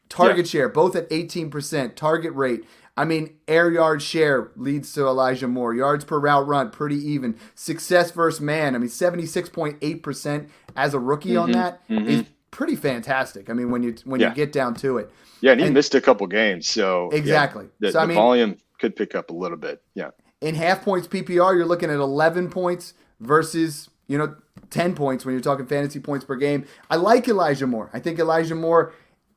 [0.10, 1.96] Target share, both at 18%.
[1.96, 2.66] Target rate.
[2.98, 5.74] I mean, air yard share leads to Elijah Moore.
[5.74, 7.38] Yards per route run, pretty even.
[7.56, 8.76] Success versus man.
[8.76, 13.50] I mean, 76.8% as a rookie on that is pretty fantastic.
[13.50, 14.30] I mean, when you when Yeah.
[14.30, 15.10] you get down to it.
[15.42, 17.70] Yeah, and he And- missed a couple games, so yeah, Exactly.
[17.80, 19.82] the, So, I the mean- volume could pick up a little bit.
[19.96, 20.10] Yeah,
[20.42, 24.36] In half points PPR, you're looking at 11 points versus, you know,
[24.70, 26.66] 10 points when you're talking fantasy points per game.
[26.90, 27.90] I like Elijah Moore.
[27.94, 28.92] I think Elijah Moore,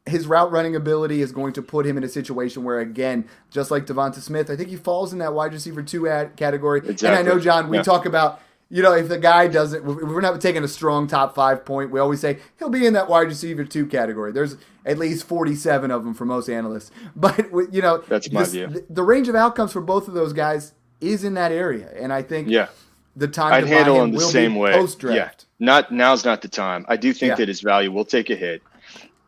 [0.06, 3.70] his route running ability is going to put him in a situation where, again, just
[3.70, 6.80] like Devonta Smith, I think he falls in that wide receiver two ad category.
[6.86, 7.82] And I know, John, we Yeah.
[7.82, 8.40] talk about,
[8.74, 12.00] you know, if the guy doesn't, we're not taking a strong top five point, we
[12.00, 14.32] always say he'll be in that wide receiver two category.
[14.32, 16.90] There's at least 47 of them for most analysts.
[17.14, 17.38] But,
[17.72, 18.84] you know, That's my this- view.
[18.90, 22.22] the- range of outcomes for both of those guys is in that area, and I
[22.22, 22.66] think yeah.
[23.14, 24.72] the time I'd to handle buy him him the will same way.
[24.72, 26.84] post Yeah, not now's not the time.
[26.88, 27.36] I do think Yeah.
[27.36, 28.60] that his value will take a hit,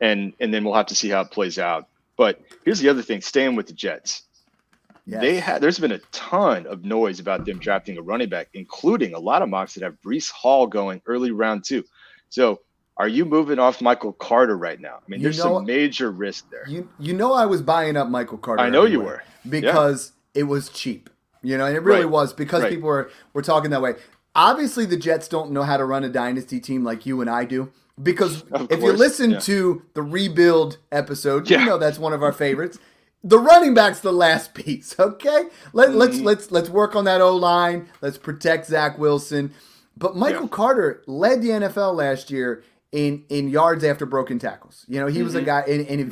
[0.01, 1.87] and and then we'll have to see how it plays out.
[2.17, 4.23] But here's the other thing: staying with the Jets,
[5.07, 5.21] Yes.
[5.21, 9.15] they had there's been a ton of noise about them drafting a running back, including
[9.15, 11.85] a lot of mocks that have Breece Hall going early round two.
[12.29, 12.61] So.
[12.99, 14.95] Are you moving off Michael Carter right now?
[14.95, 16.65] I mean, You there's know- some major risk there.
[16.67, 18.63] you you know I was buying up Michael Carter.
[18.63, 19.23] I know you were.
[19.47, 21.11] because it was cheap.
[21.43, 22.11] You know, and it really Right.
[22.11, 22.71] was because Right.
[22.73, 23.97] people were were talking that way.
[24.35, 27.45] Obviously, the Jets don't know how to run a dynasty team like you and I
[27.45, 27.71] do.
[28.03, 29.39] Because Of if you listen yeah.
[29.41, 32.79] to the rebuild episode, you know that's one of our favorites.
[33.25, 34.95] The running back's the last piece.
[34.99, 35.99] Okay, Let, Mm-hmm.
[35.99, 37.89] let's let's let's work on that O line.
[38.01, 39.53] Let's protect Zach Wilson.
[39.97, 40.49] But Michael Yeah.
[40.49, 44.85] Carter led the NFL last year in in yards after broken tackles.
[44.89, 46.11] You know, he was a guy in, in Mm-hmm.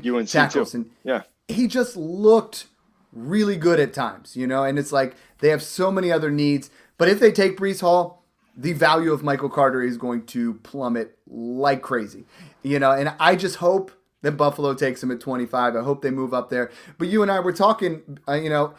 [0.00, 0.78] Evading tackles, too.
[0.78, 1.22] and Yeah.
[1.48, 2.66] he just looked
[3.12, 4.34] really good at times.
[4.36, 6.70] You know, and it's like they have so many other needs.
[6.98, 8.24] But if they take Breece Hall,
[8.56, 12.24] the value of Michael Carter is going to plummet like crazy.
[12.62, 13.92] You know, and I just hope
[14.26, 15.76] that Buffalo takes him at 25.
[15.76, 16.72] I hope they move up there.
[16.98, 18.74] But you and I were talking, uh, you know,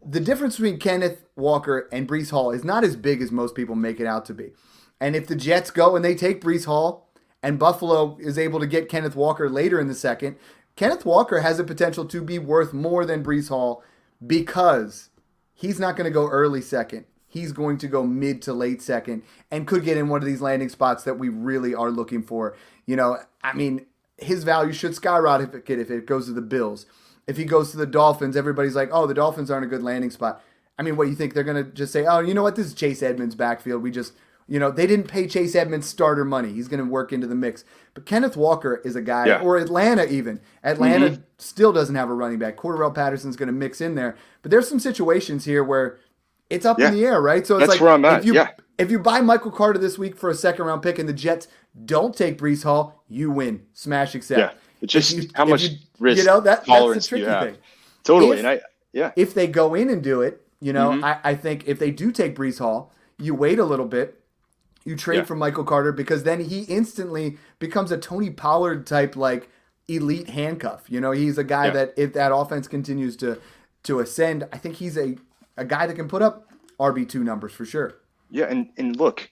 [0.00, 3.74] the difference between Kenneth Walker and Breece Hall is not as big as most people
[3.74, 4.52] make it out to be.
[5.00, 7.10] And if the Jets go and they take Breece Hall
[7.42, 10.36] and Buffalo is able to get Kenneth Walker later in the second,
[10.76, 13.82] Kenneth Walker has a potential to be worth more than Breece Hall
[14.24, 15.10] because
[15.52, 17.06] he's not going to go early second.
[17.26, 20.40] He's going to go mid to late second and could get in one of these
[20.40, 22.56] landing spots that we really are looking for.
[22.86, 23.86] You know, I mean,
[24.18, 26.86] his value should skyrocket if it goes to the Bills.
[27.26, 30.10] If he goes to the Dolphins, everybody's like, oh, the Dolphins aren't a good landing
[30.10, 30.42] spot.
[30.78, 32.56] I mean, what you think they're going to just say, oh, you know what?
[32.56, 33.82] This is Chase Edmonds' backfield.
[33.82, 34.12] We just,
[34.46, 36.52] you know, they didn't pay Chase Edmonds starter money.
[36.52, 37.64] He's going to work into the mix.
[37.94, 39.40] But Kenneth Walker is a guy, Yeah.
[39.40, 40.40] or Atlanta even.
[40.62, 41.22] Atlanta mm-hmm.
[41.38, 42.56] still doesn't have a running back.
[42.56, 44.16] Cordarrelle Patterson's going to mix in there.
[44.42, 45.98] But there's some situations here where
[46.48, 46.88] it's up Yeah.
[46.88, 47.46] in the air, right?
[47.46, 48.50] So it's That's like where I'm at, if you yeah.
[48.78, 51.48] if you buy Michael Carter this week for a second round pick and the Jets
[51.84, 53.62] don't take Breece Hall, you win.
[53.72, 54.38] Smash accept.
[54.40, 54.50] Yeah.
[54.82, 57.24] It's just you- how much you, risk you know that that's the do you tricky
[57.24, 57.44] have.
[57.44, 57.56] thing.
[58.04, 58.32] Totally.
[58.32, 58.60] If- and I
[58.92, 59.12] yeah.
[59.16, 61.04] If they go in and do it, you know, Mm-hmm.
[61.04, 64.20] I, I think if they do take Breece Hall, you wait a little bit.
[64.84, 65.24] you trade Yeah.
[65.24, 69.48] for Michael Carter because then he instantly becomes a Tony Pollard type like
[69.88, 70.84] elite handcuff.
[70.88, 71.70] You know, he's a guy Yeah.
[71.72, 73.38] that if that offense continues to
[73.84, 75.16] to ascend, I think he's a
[75.56, 77.94] a guy that can put up RB two numbers for sure.
[78.30, 79.30] Yeah, and and look,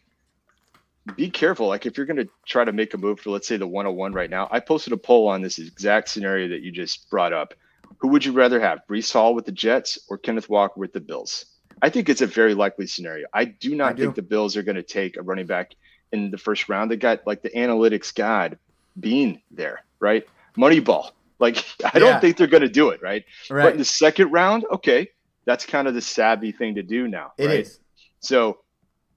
[1.17, 1.69] be careful.
[1.69, 4.12] Like if you're going to try to make a move for, let's say, the 101
[4.12, 7.55] right now, I posted a poll on this exact scenario that you just brought up.
[7.99, 11.01] Who would you rather have, Breece Hall with the Jets or Kenneth Walker with the
[11.01, 11.47] Bills?
[11.83, 13.27] I think it's a very likely scenario.
[13.33, 14.03] I do not I do.
[14.03, 15.75] think the Bills are going to take a running back
[16.12, 16.90] in the first round.
[16.90, 18.59] They got like the analytics god
[18.99, 20.25] being there, right?
[20.57, 21.11] Moneyball.
[21.38, 21.99] Like I Yeah.
[22.01, 23.25] don't think they're going to do it, right?
[23.51, 23.64] right?
[23.64, 25.09] But in the second round, okay,
[25.45, 27.33] that's kind of the savvy thing to do now.
[27.37, 27.61] It right?
[27.61, 27.79] is.
[28.21, 28.59] So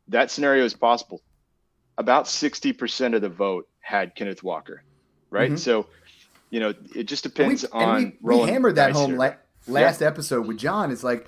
[0.10, 1.22] that scenario is possible.
[1.98, 4.84] About 60% of the vote had Kenneth Walker,
[5.32, 5.52] right?
[5.52, 5.58] Mhm.
[5.60, 5.88] So,
[6.52, 9.34] you know, it just And depends we, on and we, we hammered that home la-
[9.68, 10.92] last episode with John.
[10.92, 11.28] It's like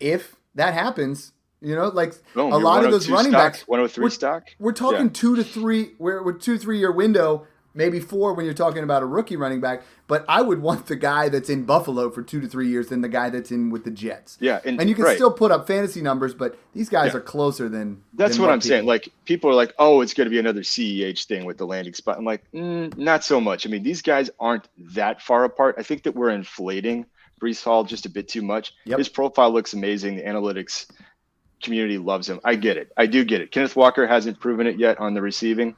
[0.00, 4.10] if that happens, you know, like Boom, a lot of those running backs 103 we're-
[4.10, 4.44] stock.
[4.58, 5.12] We're talking Yeah.
[5.12, 5.90] two to three.
[5.98, 9.60] We're, we're two three year window, maybe four when you're talking about a rookie running
[9.60, 9.82] back.
[10.06, 13.02] But I would want the guy that's in Buffalo for two to three years than
[13.02, 14.36] the guy that's in with the Jets.
[14.40, 15.16] Yeah, and, And you can right.
[15.16, 17.18] still put up fantasy numbers, but these guys Yeah.
[17.18, 18.02] are closer than.
[18.14, 18.86] That's than what I'm saying.
[18.86, 21.94] Like people are like, "Oh, it's going to be another CEH thing with the landing
[21.94, 23.66] spot." I'm like, mm, not so much.
[23.66, 25.76] I mean, these guys aren't that far apart.
[25.78, 27.06] I think that we're inflating
[27.40, 28.72] Breece Hall just a bit too much.
[28.86, 28.98] Yep.
[28.98, 30.16] His profile looks amazing.
[30.16, 30.86] The analytics
[31.62, 32.40] community loves him.
[32.44, 32.92] I get it.
[32.96, 33.50] I do get it.
[33.50, 35.74] Kenneth Walker hasn't proven it yet on the receiving.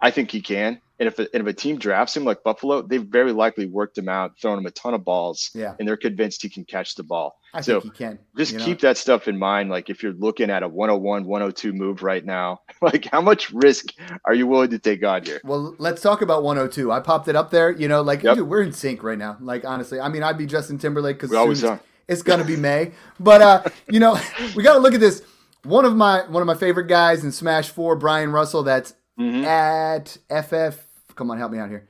[0.00, 0.80] I think he can.
[0.98, 3.98] And if a, and if a team drafts him like Buffalo, they've very likely worked
[3.98, 5.74] him out, thrown him a ton of balls, Yeah.
[5.78, 7.38] and they're convinced he can catch the ball.
[7.54, 8.18] I so think he can.
[8.36, 8.64] just you know?
[8.64, 9.68] keep that stuff in mind.
[9.70, 13.86] Like if you're looking at a 101, 102 move right now, like how much risk
[14.24, 15.40] are you willing to take on here?
[15.44, 16.92] Well, let's talk about 102.
[16.92, 17.70] I popped it up there.
[17.72, 18.36] You know, like, Yep.
[18.36, 19.36] dude, we're in sync right now.
[19.40, 21.80] Like, honestly, I mean, I'd be Justin Timberlake because We always are.
[22.06, 22.92] it's gonna be May.
[23.18, 24.18] But uh, you know,
[24.54, 25.22] we got to look at this.
[25.64, 28.62] One of my one of my favorite guys in Smash Four, Brian Russell.
[28.62, 29.44] That's Mhm.
[29.44, 30.78] at FF.
[31.14, 31.88] Come on, help me out here.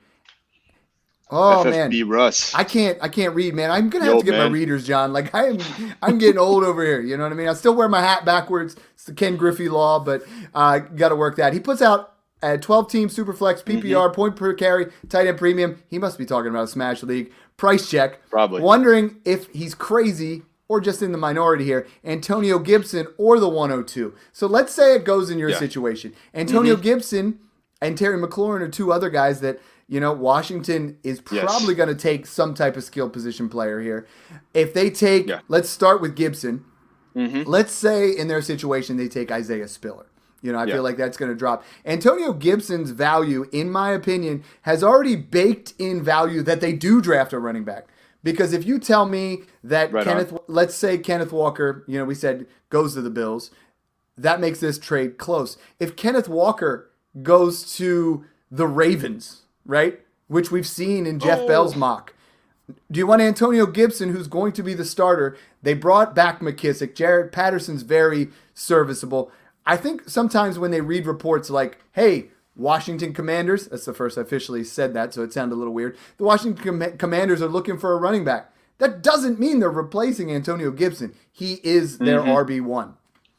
[1.31, 2.53] Oh man, FFB Russ.
[2.53, 3.71] I can't I can't read, man.
[3.71, 5.13] I'm gonna have to old get my readers, John.
[5.13, 5.57] Like I am
[6.01, 7.01] I'm getting old over here.
[7.01, 7.47] You know what I mean?
[7.47, 8.75] I still wear my hat backwards.
[8.93, 11.53] It's the Ken Griffey law, but uh gotta work that.
[11.53, 14.13] He puts out a 12 team superflex PPR Mm-hmm.
[14.13, 15.81] point per carry tight end premium.
[15.87, 18.19] He must be talking about a smash league price check.
[18.29, 18.61] Probably.
[18.61, 21.85] Wondering if he's crazy or just in the minority here.
[22.03, 24.13] Antonio Gibson or the 102.
[24.31, 25.55] So let's say it goes in your Yeah.
[25.57, 25.65] Mm-hmm.
[25.65, 26.13] situation.
[26.33, 27.37] Antonio Gibson
[27.79, 31.43] and Terry McLaurin are two other guys that you know Washington is Yes.
[31.45, 34.07] probably going to take some type of skill position player here.
[34.55, 35.41] If they take, Yeah.
[35.47, 36.65] let's start with Gibson.
[37.15, 37.43] Mhm.
[37.45, 40.07] Let's say in their situation they take Isaiah Spiller.
[40.41, 40.73] You know, I Yeah.
[40.75, 41.63] feel like that's going to drop.
[41.85, 47.31] Antonio Gibson's value, in my opinion, has already baked in value that they do draft
[47.31, 47.87] a running back.
[48.23, 50.13] Because if you tell me that Right on.
[50.13, 53.51] Kenneth, let's say Kenneth Walker, you know, we said goes to the Bills,
[54.17, 55.57] that makes this trade close.
[55.79, 56.89] If Kenneth Walker
[57.21, 61.47] goes to the Ravens, right, which we've seen in Jeff Oh.
[61.47, 62.13] Bell's mock,
[62.89, 65.35] do you want Antonio Gibson, who's going to be the starter?
[65.61, 66.93] They brought back McKissic.
[66.93, 69.31] Jaret Patterson's very serviceable.
[69.65, 74.21] I think sometimes when they read reports like, hey, Washington Commanders, that's the first I
[74.21, 75.97] officially said that, so it sounded a little weird.
[76.17, 78.53] The Washington Com- Commanders are looking for a running back.
[78.77, 81.15] That doesn't mean they're replacing Antonio Gibson.
[81.31, 82.93] He is their RB1.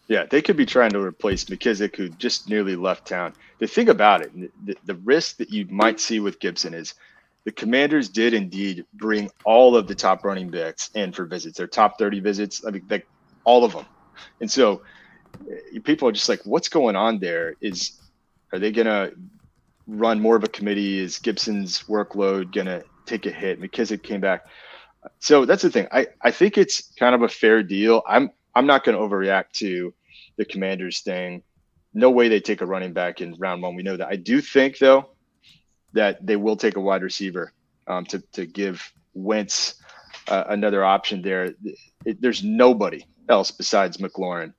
[0.09, 3.35] Yeah, they could be trying to replace McKissic, who just nearly left town.
[3.59, 4.33] The thing about it,
[4.66, 6.94] the, the risk that you might see with Gibson is
[7.44, 11.66] the Commanders did indeed bring all of the top running backs in for visits, their
[11.66, 13.07] top 30 visits, I mean, like
[13.44, 13.87] all of them.
[14.40, 14.83] And so
[15.50, 17.55] eh, people are just like, what's going on there?
[17.61, 17.98] Is
[18.54, 19.12] are they going to
[19.88, 21.00] run more of a committee?
[21.00, 23.60] Is Gibson's workload going to take a hit?
[23.60, 24.46] McKissic came back.
[25.18, 25.88] So that's the thing.
[25.90, 28.02] I, I think it's kind of a fair deal.
[28.06, 29.92] I'm I'm not going to overreact to
[30.36, 31.42] the Commanders thing.
[31.92, 33.74] No way they take a running back in round one.
[33.74, 34.08] We know that.
[34.08, 35.10] I do think though
[35.92, 37.52] that they will take a wide receiver
[37.88, 39.74] um, to to give Wentz
[40.28, 41.54] uh, another option there.
[42.04, 44.54] It, there's nobody else besides McLaurin,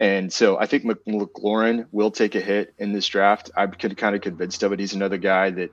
[0.00, 3.50] and so I think McLaurin will take a hit in this draft.
[3.56, 4.80] I'm kind of convinced of it.
[4.80, 5.70] He's another guy that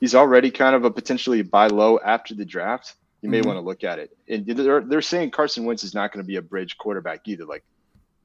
[0.00, 2.94] he's already kind of a potentially buy low after the draft.
[3.22, 3.46] You may Mhm.
[3.46, 4.10] want to look at it.
[4.28, 7.44] And they're they're saying Carson Wentz is not going to be a bridge quarterback either.
[7.44, 7.64] Like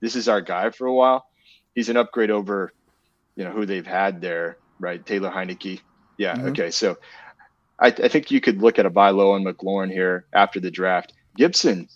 [0.01, 1.25] this is our guy for a while.
[1.73, 2.71] He's an upgrade over,
[3.35, 5.03] you know, who they've had there, right?
[5.03, 5.79] Taylor Heinicke.
[6.17, 6.37] Yeah.
[6.37, 6.49] Mhm.
[6.49, 6.71] Okay.
[6.71, 6.97] So
[7.79, 10.69] I, I think you could look at a buy low on McLaurin here after the
[10.69, 11.13] draft.
[11.35, 11.87] Gibson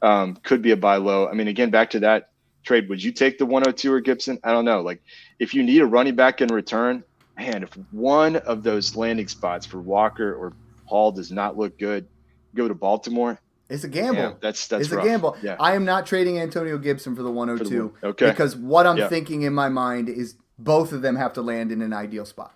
[0.00, 1.28] um, could be a buy low.
[1.28, 2.30] I mean, again, back to that
[2.68, 2.88] trade.
[2.88, 4.38] Would you take the 102 or Gibson?
[4.44, 4.82] I don't know.
[4.82, 5.02] Like,
[5.38, 7.02] if you need a running back in return,
[7.36, 10.52] man, if one of those landing spots for Walker or
[10.84, 12.06] Hall does not look good,
[12.54, 13.40] go to Baltimore.
[13.68, 14.20] It's a gamble.
[14.20, 15.36] Yeah, that's that's it's a gamble.
[15.42, 15.56] Yeah.
[15.60, 18.30] I am not trading Antonio Gibson for the 102 okay.
[18.30, 19.08] because what I'm Yeah.
[19.08, 22.54] thinking in my mind is both of them have to land in an ideal spot.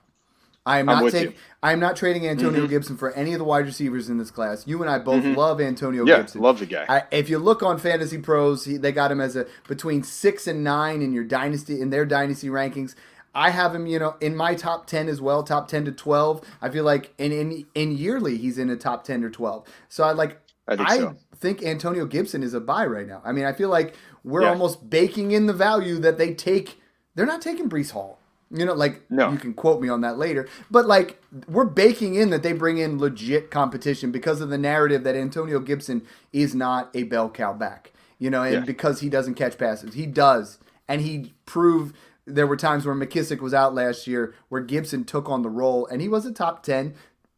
[0.65, 1.35] I am I'm not taking.
[1.63, 2.69] I am not trading Antonio Mhm.
[2.69, 4.65] Gibson for any of the wide receivers in this class.
[4.67, 5.37] You and I both Mhm.
[5.37, 6.41] love Antonio Yeah, Gibson.
[6.41, 6.85] love the guy.
[6.89, 10.47] I, if you look on Fantasy Pros, he, they got him as a between six
[10.47, 12.95] and nine in your dynasty in their dynasty rankings.
[13.35, 16.43] I have him, you know, in my top ten as well, top ten to twelve.
[16.61, 19.65] I feel like in in in yearly he's in a top ten or twelve.
[19.89, 20.39] So I like.
[20.69, 21.17] I think I so.
[21.37, 23.21] think Antonio Gibson is a buy right now.
[23.25, 24.51] I mean, I feel like we're Yeah.
[24.51, 26.81] almost baking in the value that they take.
[27.17, 28.21] They're not taking Breece Hall.
[28.55, 29.31] You know, like No.
[29.31, 32.77] you can quote me on that later, but like we're baking in that they bring
[32.79, 37.53] in legit competition because of the narrative that Antonio Gibson is not a bell cow
[37.55, 37.93] back.
[38.19, 38.61] You know, and Yeah.
[38.61, 41.97] because he doesn't catch passes, he does, and he proved.
[42.25, 45.87] There were times where McKissic was out last year where Gibson took on the role,
[45.87, 46.95] and he was a top ten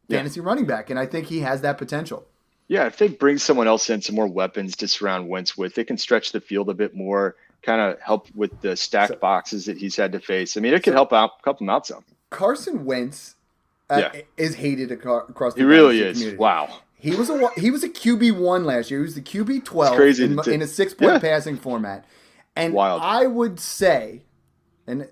[0.07, 0.17] Yeah.
[0.19, 2.27] fantasy running back, and I think he has that potential.
[2.67, 5.83] Yeah, if they bring someone else in, some more weapons to surround Wentz with, they
[5.83, 9.65] can stretch the field a bit more, kind of help with the stacked So- boxes
[9.65, 10.55] that he's had to face.
[10.57, 12.03] I mean, it could help out, help him out some.
[12.29, 13.35] Carson Wentz
[13.89, 14.21] uh, Yeah.
[14.37, 16.17] is hated across the He really is.
[16.17, 16.37] community.
[16.37, 16.79] Wow.
[16.97, 18.99] He was a he was a QB one last year.
[19.01, 21.19] He was the QB twelve crazy in, in a six point Yeah.
[21.19, 22.03] passing format,
[22.55, 23.01] and Wild.
[23.03, 24.23] I would say,
[24.87, 25.07] and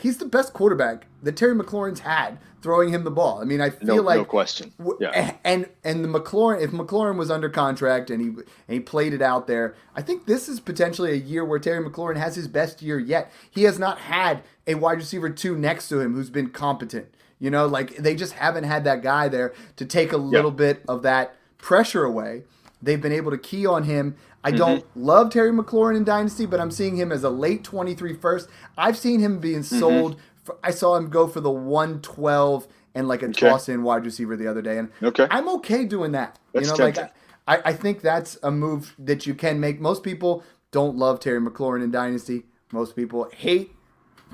[0.00, 3.40] he's the best quarterback that Terry McLaurin's had throwing him the ball.
[3.40, 4.72] I mean, I feel No, like no question.
[5.00, 5.34] Yeah.
[5.44, 9.22] And and the McLaurin, if McLaurin was under contract and he and he played it
[9.22, 12.82] out there, I think this is potentially a year where Terry McLaurin has his best
[12.82, 13.32] year yet.
[13.50, 17.14] He has not had a wide receiver two next to him who's been competent.
[17.38, 20.82] You know, like they just haven't had that guy there to take a little bit
[20.88, 22.42] of that pressure away.
[22.82, 24.16] They've been able to key on him.
[24.44, 25.02] I don't Mm-hmm.
[25.04, 28.48] love Terry McLaurin in Dynasty, but I'm seeing him as a late 23 first.
[28.76, 29.78] I've seen him being Mm-hmm.
[29.78, 30.20] sold.
[30.44, 33.48] For, I saw him go for the 112 and like a Okay.
[33.48, 34.78] toss in wide receiver the other day.
[34.78, 35.26] And Okay.
[35.30, 36.38] I'm okay doing that.
[36.52, 36.98] That's you know, like.
[37.46, 39.80] I, I think that's a move that you can make.
[39.80, 42.44] Most people don't love Terry McLaurin in Dynasty.
[42.72, 43.74] Most people hate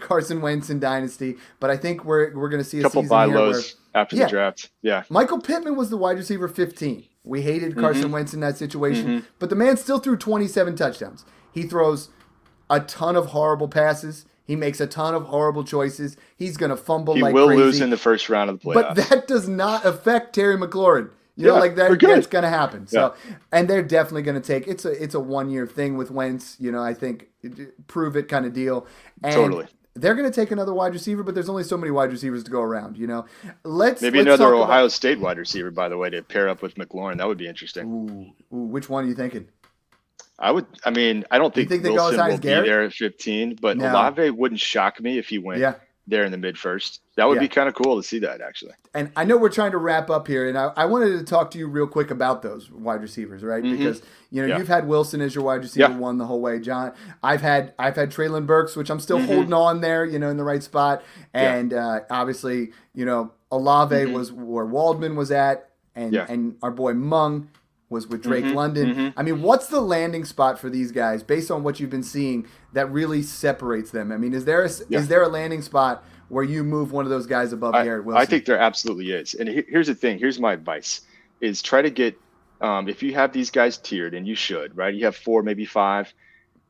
[0.00, 1.36] Carson Wentz in Dynasty.
[1.60, 4.16] But I think we're we're gonna see a couple season buy here where lows after
[4.16, 4.24] Yeah.
[4.24, 4.70] the draft.
[4.82, 5.04] Yeah.
[5.10, 7.04] Michael Pittman was the wide receiver 15.
[7.24, 7.80] We hated Mm-hmm.
[7.80, 11.24] Carson Wentz in that situation, but the man still threw 27 touchdowns.
[11.52, 12.10] He throws
[12.68, 14.26] a ton of horrible passes.
[14.46, 16.18] He makes a ton of horrible choices.
[16.36, 17.62] He's going to fumble He like will crazy.
[17.62, 18.74] lose in the first round of the playoffs.
[18.74, 21.10] but that does not affect Terry McLaurin.
[21.36, 22.86] You know, like that, that's going to happen.
[22.86, 23.12] So,
[23.50, 26.56] and they're definitely going to take it's a it's a one year thing with Wentz.
[26.60, 27.28] You know, I think
[27.88, 28.86] prove it kind of deal.
[29.24, 29.66] And Totally.
[29.96, 32.50] They're going to take another wide receiver, but there's only so many wide receivers to
[32.50, 32.96] go around.
[32.96, 33.26] You know,
[33.62, 36.48] let's Maybe let's another talk about- Ohio State wide receiver, by the way, to pair
[36.48, 37.18] up with McLaurin.
[37.18, 37.86] That would be interesting.
[38.52, 39.48] Ooh, ooh, which one are you thinking?
[40.36, 40.66] I would.
[40.84, 43.90] I mean, I don't think, think Wilson will be there at 15, but No.
[43.92, 45.74] Olave wouldn't shock me if he went Yeah.
[46.06, 47.00] There in the mid first.
[47.16, 47.40] That would Yeah.
[47.42, 48.72] be kind of cool to see that actually.
[48.92, 51.50] And I know we're trying to wrap up here, and I, I wanted to talk
[51.52, 53.64] to you real quick about those wide receivers, right?
[53.64, 53.78] Mhm.
[53.78, 54.58] Because you know Yeah.
[54.58, 55.96] you've had Wilson as your wide receiver Yeah.
[55.98, 56.92] one the whole way, John.
[57.22, 59.26] I've had I've had Treylon Burks, which I'm still Mhm.
[59.26, 63.94] holding on there, you know, in the right spot, and uh, obviously you know Olave
[63.96, 64.12] Mhm.
[64.12, 67.48] was where Waldman was at, and and our boy Mung
[67.90, 68.54] was with Drake Mhm.
[68.54, 68.94] London.
[68.94, 69.12] Mhm.
[69.16, 72.46] I mean, what's the landing spot for these guys based on what you've been seeing
[72.72, 74.10] that really separates them?
[74.10, 74.98] I mean, is there a, Yeah.
[75.00, 78.04] is there a landing spot where you move one of those guys above I, Garrett
[78.04, 78.22] Wilson?
[78.22, 79.34] I think there absolutely is.
[79.34, 80.18] And here's the thing.
[80.18, 81.02] Here's my advice:
[81.40, 82.18] is try to get
[82.60, 84.94] um, if you have these guys tiered, and you should, right?
[84.94, 86.14] You have four, maybe five.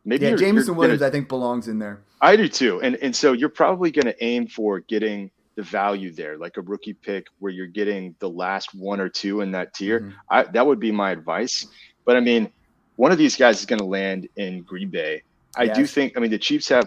[0.04, 2.00] Maybe Yeah, Jameson Williams, gonna- I think, belongs in there.
[2.20, 2.80] I do too.
[2.82, 6.60] And and so you're probably going to aim for getting the value there, like a
[6.62, 10.00] rookie pick where you're getting the last one or two in that tier.
[10.00, 10.14] Mhm.
[10.30, 11.66] I, that would be my advice.
[12.04, 12.50] But I mean,
[12.96, 15.22] one of these guys is going to land in Green Bay.
[15.56, 16.14] I do think.
[16.16, 16.86] I mean, the Chiefs have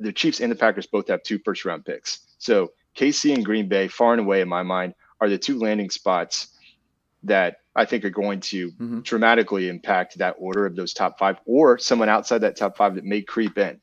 [0.00, 2.34] the Chiefs and the Packers both have two first round picks.
[2.38, 5.90] So KC and Green Bay, far and away in my mind, are the two landing
[5.90, 6.48] spots
[7.22, 9.04] that I think are going to Mhm.
[9.04, 13.04] dramatically impact that order of those top five, or someone outside that top five that
[13.04, 13.80] may creep in.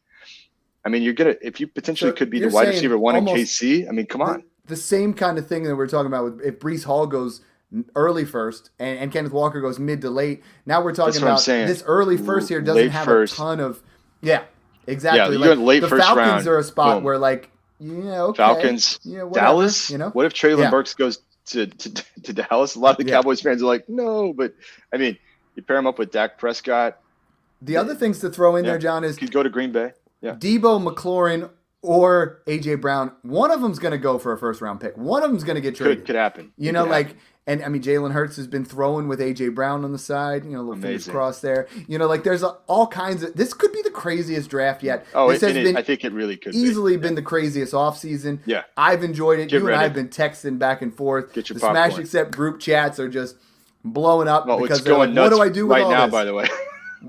[0.89, 3.25] I mean, you're gonna if you potentially So could be the wide receiver one in
[3.25, 3.87] KC.
[3.87, 4.43] I mean, come on.
[4.65, 7.41] The, the same kind of thing that we're talking about with if Breece Hall goes
[7.95, 10.41] early first and, and Kenneth Walker goes mid to late.
[10.65, 13.33] Now we're talking That's what I'm about this early first here doesn't Late have first.
[13.33, 13.81] a ton of
[14.21, 14.43] yeah
[14.87, 15.19] exactly.
[15.37, 17.03] Yeah, you like, late the first Falcons round, are a spot boom.
[17.03, 19.89] where like yeah okay, Falcons, yeah, whatever, Dallas.
[19.91, 20.71] you know what if Treylon Yeah.
[20.71, 22.75] Burks goes to, to to Dallas?
[22.75, 23.17] A lot of the Yeah.
[23.17, 24.53] Cowboys fans are like, no, but
[24.93, 25.17] I mean,
[25.55, 26.97] you pair him up with Dak Prescott.
[27.61, 28.71] the other things to throw in Yeah.
[28.71, 29.91] there, John, is you Could go to Green Bay.
[30.21, 30.35] Yeah.
[30.35, 31.49] Deebo McLaurin
[31.81, 33.11] or AJ Brown.
[33.21, 34.97] One of them's going to go for a first round pick.
[34.97, 35.99] One of them's going to get traded.
[35.99, 36.51] Could could happen.
[36.57, 37.21] You know, like, happen.
[37.47, 40.43] and I mean, Jalen Hurts has been throwing with AJ Brown on the side.
[40.43, 41.13] You know, little fingers Amazing.
[41.13, 41.67] crossed there.
[41.87, 43.33] You know, like there's a, all kinds of.
[43.35, 45.05] This could be the craziest draft yet.
[45.13, 47.21] oh, this it, has and it- been I think it really could easily been the
[47.21, 48.39] craziest offseason.
[48.45, 48.63] Yeah.
[48.75, 49.47] I've enjoyed it.
[49.49, 51.31] Get you and I've been texting back and forth.
[51.33, 51.97] Get your the Smash.
[51.97, 53.37] Accept group chats are just
[53.85, 55.91] blowing up Well, because it's going like, nuts what do I do with right all
[55.91, 56.05] now.
[56.07, 56.11] this?
[56.11, 56.45] By the way,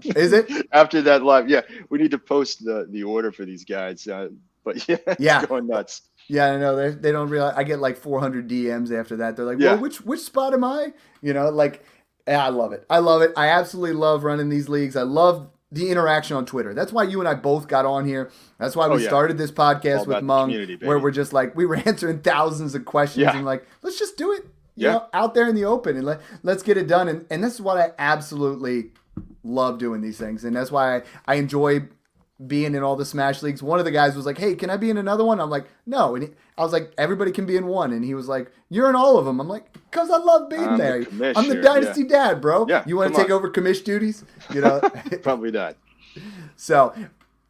[0.05, 0.51] Is it?
[0.73, 4.07] after that live, yeah, we need to post the the order for these guys.
[4.07, 4.29] Uh,
[4.65, 5.47] but yeah, Yeah.
[5.47, 6.03] going nuts.
[6.29, 6.77] Yeah, I know.
[6.77, 7.55] They they don't realize.
[7.57, 9.37] I get like 400 DMs after that.
[9.37, 9.73] They're like, Yeah.
[9.73, 11.85] "Well, which which spot am I?" You know, like,
[12.29, 12.87] yeah, I love it.
[12.89, 13.33] I love it.
[13.37, 14.95] I absolutely love running these leagues.
[14.97, 16.75] I love the interaction on Twitter.
[16.75, 18.31] That's why you and I both got on here.
[18.59, 19.09] That's why we Oh, yeah.
[19.09, 20.51] started this podcast about with Mung,
[20.83, 23.37] where we're just like we were answering thousands of questions Yeah.
[23.37, 24.43] and like, let's just do it.
[24.77, 24.93] You Yeah.
[24.95, 27.09] know, out there in the open and let let's get it done.
[27.09, 28.91] And and this is what I absolutely
[29.43, 31.89] love doing these things, and that's why I, I enjoy
[32.47, 33.63] being in all the Smash leagues.
[33.63, 35.67] One of the guys was like, "Hey, can I be in another one?" I'm like,
[35.87, 38.51] "No," and he, I was like, "Everybody can be in one," and he was like,
[38.69, 41.05] "You're in all of them." I'm like, "Cause I love being I'm there.
[41.05, 42.67] commish I'm the dynasty dad, bro.
[42.69, 43.37] Yeah, you want to take on.
[43.37, 44.81] over commish duties, you know?"
[45.23, 45.77] Probably not.
[46.57, 46.95] so,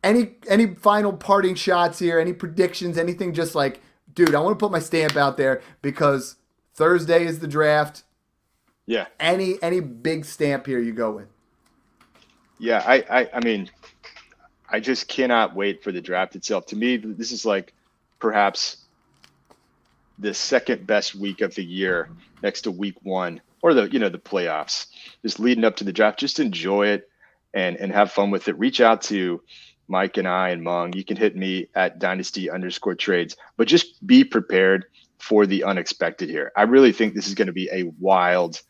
[0.02, 2.18] any any final parting shots here?
[2.18, 2.98] Any predictions?
[2.98, 3.32] Anything?
[3.32, 3.80] Just like,
[4.14, 6.36] dude, I want to put my stamp out there because
[6.74, 8.04] Thursday is the draft.
[8.86, 9.06] Yeah.
[9.20, 11.28] Any any big stamp here you go with?
[12.60, 13.70] Yeah, I, I, I mean,
[14.68, 16.66] I just cannot wait for the draft itself.
[16.66, 17.72] To me, this is like
[18.18, 18.84] perhaps
[20.18, 22.10] the second best week of the year,
[22.42, 24.86] next to week one or the you know the playoffs.
[25.22, 27.08] Just leading up to the draft, just enjoy it
[27.54, 28.58] and and have fun with it.
[28.58, 29.42] Reach out to
[29.88, 30.92] Mike and I and Mung.
[30.92, 34.84] You can hit me at dynasty underscore trades, but just be prepared
[35.18, 36.52] for the unexpected here.
[36.56, 38.60] I really think this is going to be a wild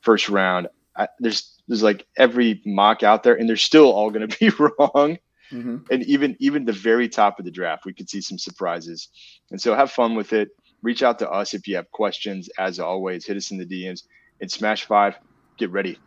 [0.00, 0.68] first round.
[0.96, 4.50] I, there's there's like every mock out there, and they're still all going to be
[4.58, 5.18] wrong.
[5.52, 5.76] Mm-hmm.
[5.90, 9.08] And even even the very top of the draft, we could see some surprises.
[9.50, 10.50] And so have fun with it.
[10.82, 12.48] Reach out to us if you have questions.
[12.58, 14.02] As always, hit us in the DMs.
[14.40, 15.16] And Smash Five,
[15.56, 15.98] get ready,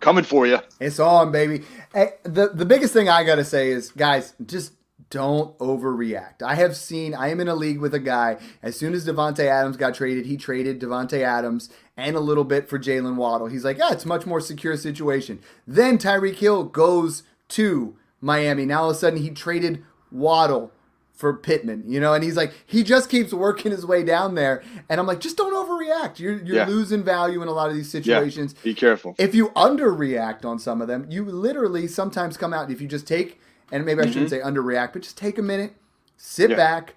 [0.00, 0.58] coming for you.
[0.80, 1.62] It's on, baby.
[1.94, 4.72] Hey, the the biggest thing I gotta say is, guys, just
[5.10, 6.42] don't overreact.
[6.42, 7.14] I have seen.
[7.14, 8.38] I am in a league with a guy.
[8.62, 12.68] As soon as Davante Adams got traded, he traded Davante Adams and a little bit
[12.68, 13.48] for Jaylen Waddle.
[13.48, 15.40] He's like, yeah, it's a much more secure situation.
[15.66, 18.64] Then Tyreek Hill goes to Miami.
[18.64, 20.72] Now all of a sudden he traded Waddle
[21.12, 24.62] for Pittman, you know, and he's like, he just keeps working his way down there.
[24.88, 26.18] And I'm like, just don't overreact.
[26.18, 26.66] You're you're Yeah.
[26.66, 29.14] losing value in a lot of these situations Be careful.
[29.18, 32.70] if you underreact on some of them, you literally sometimes come out.
[32.70, 33.40] If you just take,
[33.70, 35.74] and maybe I shouldn't say underreact, but just take a minute,
[36.16, 36.50] sit Mm-hmm.
[36.52, 36.56] Yeah.
[36.56, 36.94] back,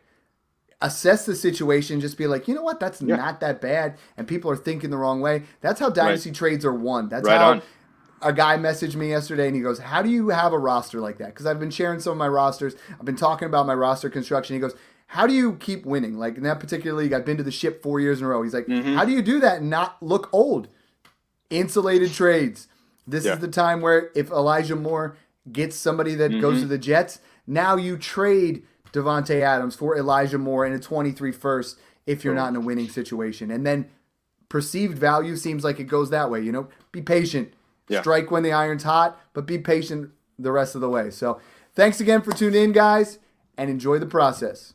[0.82, 3.16] assess the situation, just be like, you know what, that's Yeah.
[3.16, 5.44] not that bad, and people are thinking the wrong way.
[5.62, 7.10] That's how dynasty trades are won.
[7.10, 7.52] That's Right how.
[7.52, 7.62] on.
[8.22, 11.18] A guy messaged me yesterday and he goes, How do you have a roster like
[11.20, 11.28] that?
[11.28, 12.74] Because I've been sharing some of my rosters.
[12.98, 14.56] I've been talking about my roster construction.
[14.56, 14.74] He goes,
[15.08, 16.18] How do you keep winning?
[16.18, 18.42] Like in that particular league, I've been to the ship four years in a row.
[18.42, 18.96] He's like, Mm-hmm.
[18.96, 20.70] How do you do that and not look old?
[21.50, 22.68] insulated trades.
[23.08, 23.34] This Yeah.
[23.34, 25.16] is the time where if Elijah Moore
[25.52, 26.62] gets somebody that goes Mm-hmm.
[26.64, 28.64] to the Jets, now you trade
[28.96, 32.38] Davante Adams for Elijah Moore and a 23 first if you're oh.
[32.38, 33.52] not in a winning situation.
[33.52, 33.90] And then
[34.50, 36.70] perceived value seems like it goes that way, you know?
[36.92, 37.54] Be patient.
[37.90, 38.02] Yeah.
[38.02, 41.10] Strike when the iron's hot, but be patient the rest of the way.
[41.12, 41.40] So,
[41.74, 43.20] thanks again for tuning in, guys,
[43.58, 44.75] and enjoy the process.